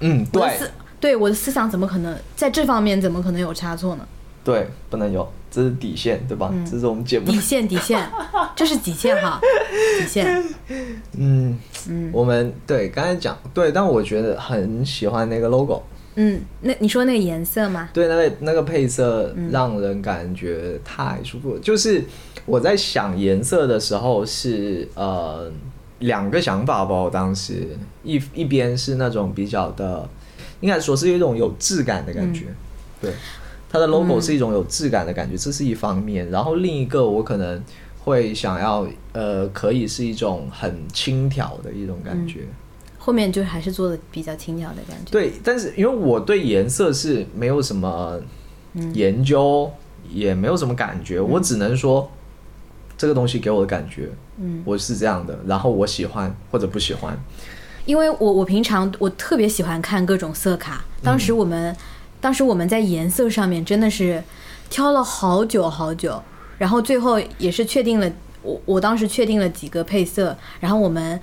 [0.00, 0.58] 嗯，对
[1.00, 4.06] 对我的思想怎么可能在这方面怎么可能有差错呢？
[4.44, 6.50] 对，不能有，这是底线，对吧？
[6.52, 6.66] 嗯。
[6.68, 8.04] 这是我们节目底线底线，
[8.56, 9.38] 这是底线哈，
[10.00, 10.42] 底线。
[11.16, 11.56] 嗯
[11.88, 12.10] 嗯。
[12.12, 15.82] 我们对刚才讲对，但我觉得很喜欢那个 logo，
[16.16, 17.90] 嗯，那你说那个颜色吗？
[17.92, 19.50] 对那个那个配色嗯。
[19.52, 21.54] 让人感觉太舒服。
[21.54, 21.60] 了。
[21.60, 22.02] 就是
[22.46, 25.48] 我在想颜色的时候是呃
[25.98, 27.68] 两个想法吧，我当时。
[28.04, 30.08] 一一边是那种比较的，
[30.60, 32.56] 应该说是一种有质感的感觉，嗯。
[33.02, 33.12] 对，
[33.72, 36.30] 它的 logo 是一种有质感的感觉，这是一方面。
[36.30, 37.60] 然后另一个我可能
[38.00, 42.40] 会想要呃，可以是一种很轻佻的一种感觉。
[42.98, 45.10] 后面就还是做的比较轻佻的感觉。
[45.10, 48.20] 对，但是因为我对颜色是没有什么
[48.92, 49.68] 研究，
[50.08, 52.08] 也没有什么感觉，我只能说
[52.96, 54.08] 这个东西给我的感觉，
[54.38, 57.18] 嗯，我是这样的，然后我喜欢或者不喜欢，
[57.86, 61.76] 因为我我平常我特别喜欢看各种色卡，当时我们、
[62.22, 64.22] 当时我们在颜色上面真的是
[64.70, 66.22] 挑了好久好久，
[66.56, 68.10] 然后最后也是确定了，
[68.42, 71.20] 我我当时确定了几个配色，然后我们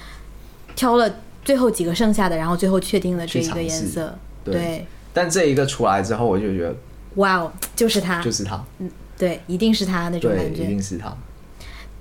[0.76, 1.10] 挑了
[1.46, 4.54] 最后几个剩下的，然后最后确定了这一个颜色，对。
[4.54, 6.76] 对，但这一个出来之后，我就觉得
[7.16, 11.16] 哇哦，就是它，就是它，嗯对，一定是它那种，感觉，一定是它，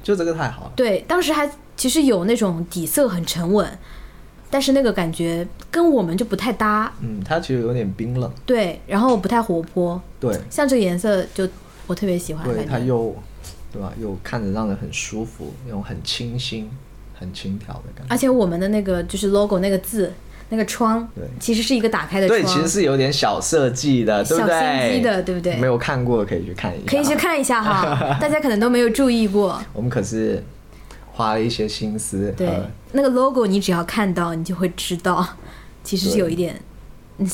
[0.02, 0.72] 就这个太好了。
[0.74, 3.78] 对，当时还其实有那种底色很沉稳，
[4.50, 10.00] 但是那个感觉跟我们就不太搭，嗯，它其实有点冰冷，对，然后不太活泼。
[10.18, 11.46] 对，像这个颜色就
[11.86, 13.14] 我特别喜欢，对，它又
[13.72, 13.92] 对吧？
[14.00, 16.68] 又看着让人很舒服，那种很清新、
[17.18, 18.14] 很轻佻的感觉。
[18.14, 20.12] 而且我们的那个就是 logo 那个字，
[20.48, 24.60] 那个窗，对其实是一个打开的窗，对，其实是有点小设计的，对不小？
[24.60, 27.14] 心机的对不对没有看过的可以去看一下，可以去。
[27.14, 29.62] 看一下哈， 大家可能都没有注意过。
[29.74, 30.42] 我们可是
[31.18, 35.26] 花了一些心思对和，那个 logo 你只要看到，你就会知道，
[35.82, 36.62] 其实是有一点
[37.18, 37.28] 嗯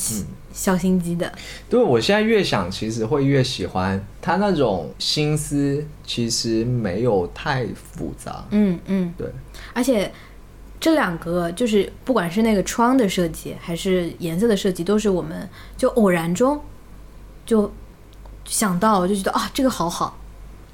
[0.51, 1.31] 小心机的。
[1.69, 8.43] 对我现在越想，其实会越喜欢他那种心思，其实没有太复杂。
[8.49, 9.27] 嗯嗯，对，
[9.73, 10.11] 而且
[10.79, 16.59] 这两个就是不管是那个窗的设计还是颜色的设计，都是我们就偶然中
[17.45, 17.71] 就
[18.45, 20.17] 想到，就觉得啊这个好好，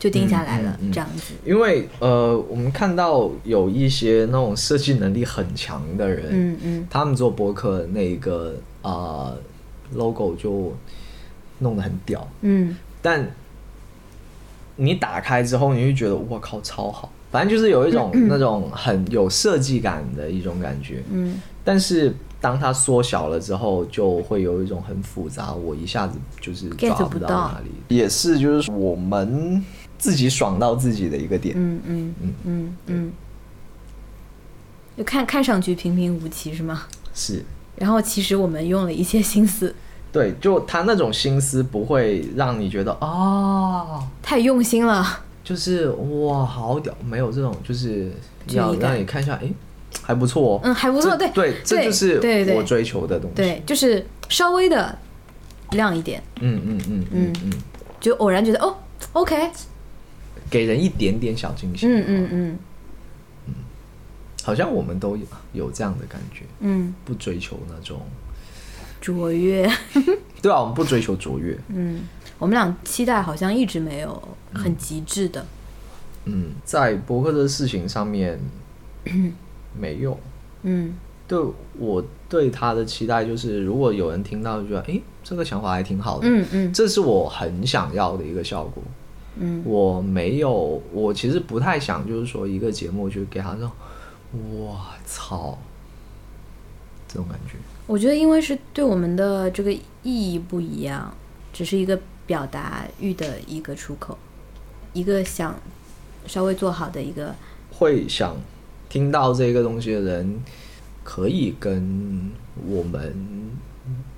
[0.01, 0.91] 就定下来了、嗯嗯嗯。
[0.91, 1.33] 这样子。
[1.45, 6.87] 因为呃，我们看到有一些那种设计能力很强的人，嗯嗯。
[6.89, 9.31] 他们做博客那个啊、
[9.93, 10.75] logo 就
[11.59, 12.75] 弄得很屌，嗯。
[12.99, 13.29] 但
[14.77, 21.03] 你打开之后，你会觉得我靠超好，反正就是有一种那种很有设计感的一种感觉。
[21.11, 21.39] 嗯。
[21.63, 27.27] 但是当它缩小了之后，就会有一种很复杂，我一下子就是 Get 抓不到。
[27.27, 27.95] 哪里。
[27.95, 29.63] 也是就是我们
[30.01, 31.53] 自己爽到自己的一个点。
[31.55, 33.11] 嗯嗯嗯嗯嗯，
[34.97, 36.83] 就看看上去平平无奇是吗？
[37.13, 37.45] 是，
[37.75, 39.75] 然后其实我们用了一些心思，
[40.11, 44.03] 对，就他那种心思不会让你觉得哦。
[44.23, 45.21] 太用心了。
[45.43, 46.93] 就是哇，好屌！
[47.05, 48.11] 没有这种，就是
[48.47, 49.51] 要让你看一下，哎，
[50.01, 50.59] 还不错哦。
[50.63, 54.97] 嗯还不错对这对，这就是我追求的东西。，对，就是稍微的
[55.71, 57.51] 亮一点，嗯嗯嗯嗯嗯，
[57.99, 58.75] 就偶然觉得哦
[59.13, 59.49] ，OK，
[60.49, 61.87] 给人一点点小惊喜。
[61.87, 62.57] 嗯嗯嗯
[64.43, 68.01] 好像我们都有有这样的感觉，嗯，不追求那种，
[68.99, 69.69] 卓越。
[70.41, 71.55] 对啊，我们不追求卓越。
[71.67, 72.01] 嗯，
[72.39, 74.19] 我们俩期待好像一直没有
[74.51, 75.45] 很极致的。
[76.25, 78.39] 嗯，在博客的事情上面
[79.79, 80.19] 没有。
[80.63, 80.95] 嗯
[81.27, 81.39] 对
[81.77, 88.81] 我对他的期待就是，如果有人听到就觉得，哎，这个想法还挺好的，嗯嗯这是我很想要的一个效果。
[89.37, 93.71] 嗯我没有，我其实不太想，就是说一个节目就给他那种，
[94.33, 95.57] 我操，
[97.07, 97.57] 这种感觉。
[97.87, 101.13] 我觉得因为是对我们的这个意义不一样，
[101.51, 104.17] 只是一个表达欲的一个出口，
[104.93, 105.59] 一个想
[106.25, 107.35] 稍微做好的一个，
[107.71, 108.35] 会想
[108.87, 110.41] 听到这个东西的人，
[111.03, 112.31] 可以跟
[112.67, 113.13] 我们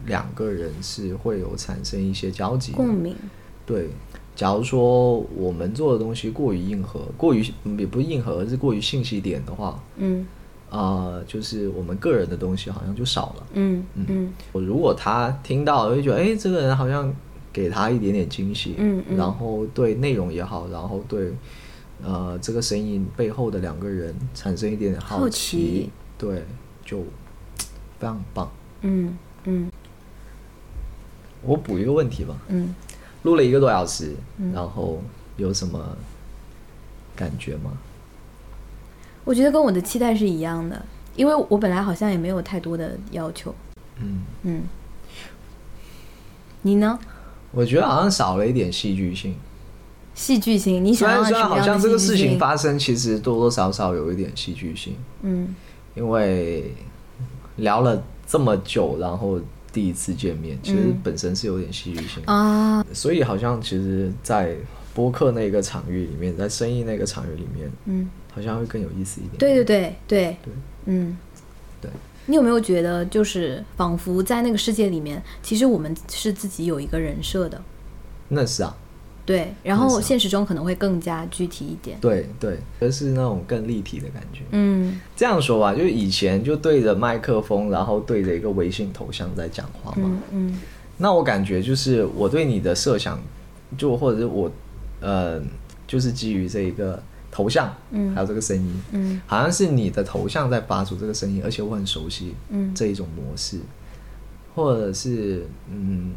[0.06, 3.16] 两个人是会有产生一些交集共鸣。
[3.66, 3.90] 对，
[4.36, 10.26] 假如说我们做的东西过于硬核，过于嗯也不是硬核，而是过于信息点的话，嗯。
[10.70, 13.48] 啊、就是我们个人的东西好像就少了。
[13.54, 14.34] 嗯嗯。
[14.52, 17.14] 我如果他听到，会觉得哎，这个人好像
[17.52, 19.16] 给他一点点惊喜，嗯嗯。
[19.16, 21.32] 然后对内容也好，然后对
[22.04, 25.92] 呃这个声音背后的两个人产生一点点好好奇。
[26.18, 26.44] 对，
[26.84, 27.02] 就
[28.00, 28.52] 非常棒。
[28.82, 29.72] 嗯嗯。
[31.44, 32.74] 我补一个问题吧，嗯，
[33.24, 34.16] 录了一个多小时，
[34.54, 35.02] 然后
[35.38, 35.98] 有什么
[37.16, 37.72] 感觉吗？
[39.26, 43.54] 我觉得跟我的期待是一样的，因为我本来好像也没有太多的要求。
[44.00, 44.64] 嗯，嗯，
[46.64, 47.00] 你呢？
[47.52, 49.36] 我觉得好像少了一点戏剧性。
[50.16, 51.98] 戏剧性，你虽然虽然好像这个？
[51.98, 54.96] 事情发生，其实多多少少有一点戏剧性。
[55.22, 55.56] 嗯
[55.96, 56.74] 因为
[57.58, 59.40] 聊了这么久，然后
[59.74, 61.02] 第一次见面，其实嗯。
[61.04, 64.56] 本身是有点戏剧性，啊，所以好像其实，在
[64.94, 69.38] 播客那个场域里面，在生意那个场域里面，嗯，好像会更有意思一点。
[69.38, 70.38] 对对对对。
[70.44, 70.54] 对，
[70.86, 71.18] 嗯，
[71.82, 71.90] 对。
[72.28, 77.62] 你有没有觉得，就是仿佛在那个世界里面，其实我们是自己有一个人设的，
[78.30, 78.78] 那是啊，
[79.26, 81.98] 对，然后现实中可能会更加具体一点。
[82.02, 84.42] 对对，而是那种更立体的感觉。
[84.52, 85.00] 嗯。
[85.16, 90.04] 这样说吧，就以前就对着麦克风，然后对着一个微信头像在讲话嘛。
[90.04, 90.60] 嗯嗯。
[90.98, 93.18] 那我感觉就是我对你的设想，
[93.78, 94.52] 就或者是我，
[95.00, 95.42] 呃，
[95.88, 97.02] 就是基于这一个
[97.32, 98.14] 头像，嗯。
[98.14, 99.22] 还有这个声音，嗯。
[99.26, 102.76] 好像是你的头像在发出这个声音，而且我很熟悉嗯。
[102.76, 103.60] 这一种模式，
[104.54, 106.12] 或者是嗯，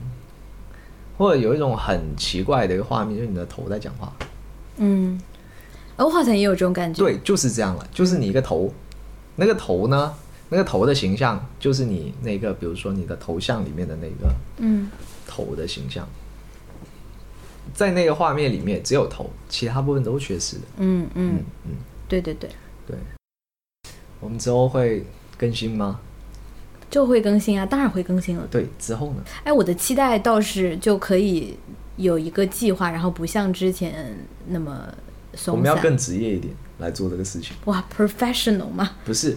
[1.16, 4.12] 或者有一种很奇怪的一个画面，就是你的头在讲话，
[4.76, 5.20] 嗯，
[5.96, 7.02] 我好像也有这种感觉。
[7.02, 8.72] 对，就是这样了，就是你一个头，
[9.36, 10.14] 那个头呢，
[10.50, 14.90] 那个头的形象就是你那个，比如说你的头像里面的那个嗯
[15.26, 16.06] 头的形象，
[17.74, 20.62] 在那个画面里面只有头，其他部分都缺失的。
[20.78, 21.70] 嗯嗯嗯，嗯，
[22.08, 22.50] 对对对，
[22.86, 22.96] 对。
[24.20, 25.04] 我们之后会
[25.36, 26.00] 更新吗？
[26.90, 28.46] 就会更新啊，当然会更新了。
[28.50, 29.22] 对，之后呢？
[29.44, 31.56] 哎，我的期待倒是就可以
[31.96, 34.16] 有一个计划，然后不像之前
[34.48, 34.86] 那么
[35.34, 35.54] 松散。
[35.54, 39.36] 我们要更职业一点来做这个事情，哇，professional 嘛，不是。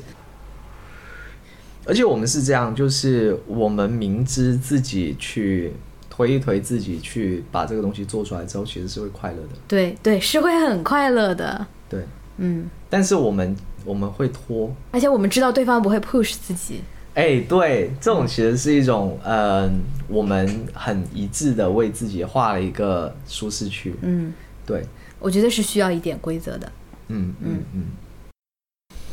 [1.85, 5.73] 而且我们是这样，就是我们明知自己去
[6.07, 9.49] 推一推自己，去把这个东西做出来之后，其实是会快乐的。
[9.67, 11.65] 对对，是会很快乐的。
[11.89, 12.05] 对，
[12.37, 14.71] 嗯，但是我们我们会拖。
[14.91, 16.81] 而且我们知道对方不会 push 自己，
[17.19, 23.93] 哎、对，这种其实是一种，嗯、我们很一致的为自己画了一个舒适区。
[24.01, 24.33] 嗯，
[24.65, 24.85] 对，
[25.19, 26.71] 我觉得是需要一点规则的。
[27.09, 27.83] 嗯嗯嗯，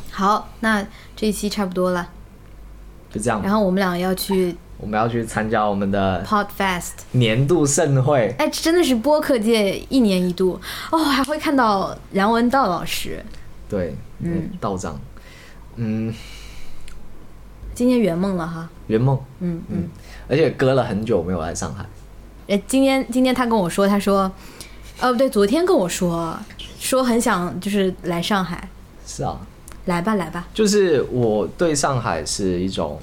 [0.09, 0.87] 好，那
[1.17, 2.07] 这一期差不多了，
[3.11, 3.41] 就这样。
[3.43, 8.33] 然后我们俩要去我们要去参加我们的 Podfest，年度盛会。
[8.39, 10.57] 哎，真的是播客界一年一度。
[10.93, 13.21] 哦，还会看到梁文道老师，
[13.67, 14.97] 对，嗯，道长，
[15.75, 16.13] 嗯，
[17.77, 19.87] 今天圆梦了哈，圆梦，嗯嗯。
[20.27, 21.85] 而且隔了很久没有来上海。
[22.47, 24.23] 哎，今天今天他跟我说，他说，
[24.99, 26.35] 哦不对，昨天跟我说，
[26.79, 28.67] 说很想就是来上海，
[29.05, 29.37] 是啊，
[29.85, 32.99] 来吧来吧，就是我对上海是一种，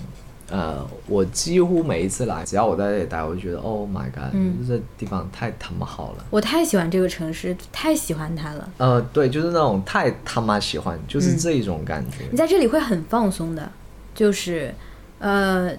[0.51, 6.25] 呃，我几乎每一次来，只要我在这里待，我就觉得，Oh my god，、嗯这地方太他妈好了。
[6.31, 8.69] 我太喜欢这个城市，太喜欢它了。
[8.79, 12.25] 呃，对，就是那种太他妈喜欢，就是这一种感觉。
[12.33, 13.71] 你在这里会很放松的，
[14.15, 14.73] 就是
[15.19, 15.71] 呃，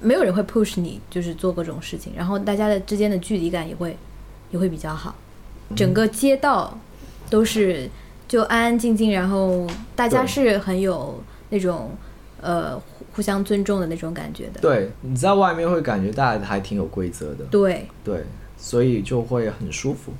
[0.00, 3.96] 没有人会 push 你，就是做各种事情，然后大家的之间的距离感也会
[4.50, 5.14] 也会比较好，
[5.76, 6.78] 整个街道
[7.28, 7.88] 都是
[8.26, 11.90] 就安安静静，然后大家是很有那种
[12.40, 14.60] 呃互互相尊重的那种感觉的。
[14.60, 18.24] 对，你在外面会感觉大家还挺有规则的，对，对，
[18.56, 20.12] 所以就会很舒服。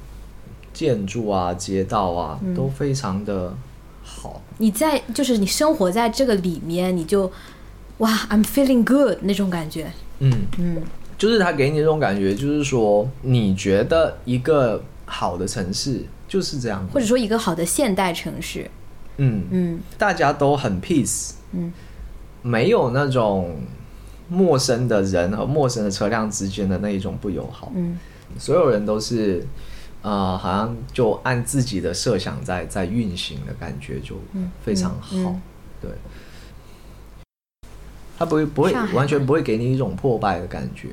[0.75, 3.55] 建筑啊、街道啊，嗯都非常的
[4.03, 4.41] 好。
[4.57, 7.31] 你在就是你生活在这个里面，你就
[7.99, 9.91] 哇，I'm feeling good 那种感觉。
[10.19, 10.83] 嗯，嗯。
[11.19, 18.69] 就是他给你那种感觉，就是说，你觉得一个好的城市就是这样，或者说一个好的现代城市，
[19.19, 19.45] 嗯。
[19.51, 19.81] 嗯。
[19.97, 21.73] 大家都很 peace，嗯，
[22.43, 23.57] 没有那种
[24.29, 27.99] 陌生的人和陌生的车辆之间的那一种不友好，嗯。
[28.39, 29.47] 所有人都是，
[30.01, 34.17] 呃，好像就按自己的设想在在运行的感觉，就
[34.65, 35.25] 非常好，嗯。
[35.27, 35.43] 嗯
[35.83, 35.91] 对。
[38.19, 40.89] 他不会不会完全不会给你一种破败的感觉，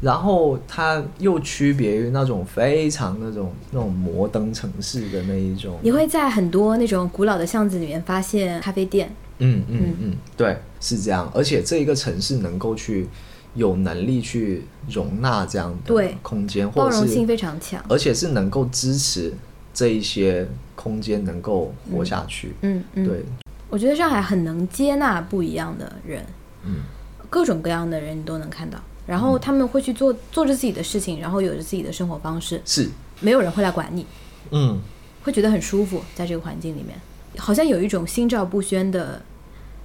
[0.00, 9.14] 然后它又区别于那种非常那种那种摩登城市的那一种，你会在很多那种古老的巷子里面发现咖啡店。
[9.38, 11.30] 嗯嗯嗯，对，是这样。
[11.34, 13.06] 而且这一个城市能够去
[13.54, 17.82] 有能力去容纳这样的空间，或者包容性非常强。
[17.88, 19.32] 而且是能够支持
[19.72, 22.52] 这一些空间能够活下去。
[22.60, 23.24] 嗯嗯，对，
[23.70, 26.22] 我觉得上海很能接纳不一样的人，
[26.64, 26.82] 嗯，
[27.28, 28.78] 各种各样的人你都能看到。
[29.06, 32.88] 然后他们会去做做着自己的事情，然后有着自己的生活方式，是，
[33.20, 34.06] 没有人会来管你，
[34.50, 34.78] 嗯，
[35.22, 36.96] 会觉得很舒服，在这个环境里面，
[37.36, 39.20] 好像有一种心照不宣的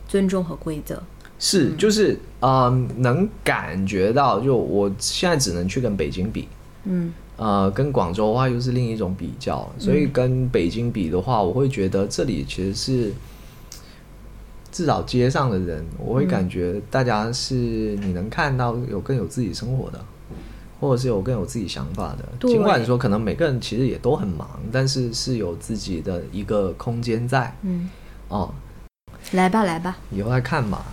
[0.08, 1.02] 尊重和规则。
[1.40, 6.48] 是，就是啊、呃能感觉到，就我现在只能去跟北京比，
[6.84, 7.14] 嗯。
[7.38, 13.12] 呃，跟广州的话又是另一种比较，所以跟北京比的话，我会觉得这里其实是
[14.76, 20.06] 至少街上的人，我会感觉大家是你能看到有更有自己生活的，
[20.82, 22.50] 或者是有更有自己想法的。
[22.50, 27.56] 尽管说可能每个人其实也都很忙，但是是有自己的一个空间在。
[28.28, 28.54] 哦，
[29.32, 30.86] 来吧来吧，以后再看吧。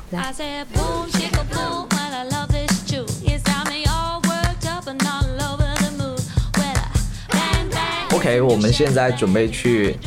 [8.13, 9.99] OK，我们现在准备去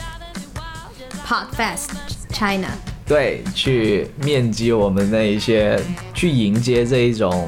[1.28, 1.90] Podfest
[2.32, 2.70] China。
[3.08, 5.80] 对，去面基我们那一些，
[6.14, 7.48] 去迎接这一种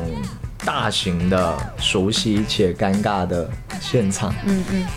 [0.63, 3.49] 大型的、熟悉且尴尬的
[3.81, 4.33] 现场。
[4.45, 4.87] 嗯嗯，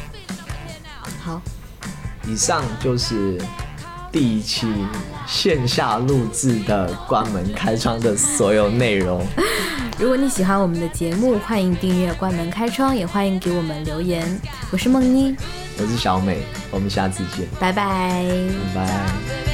[1.23, 1.41] 好，
[2.27, 3.41] 以上就是
[4.13, 4.67] 第一期
[5.27, 9.25] 线下录制的关门开窗的所有内容。
[9.99, 14.41] 如果你喜欢我们的节目，欢迎订阅《关门开窗》，也欢迎给我们留言。
[14.71, 15.35] 我是梦妮，
[15.79, 16.39] 我是小美，
[16.71, 18.25] 我们下次见，拜拜。
[18.75, 19.50] 拜拜。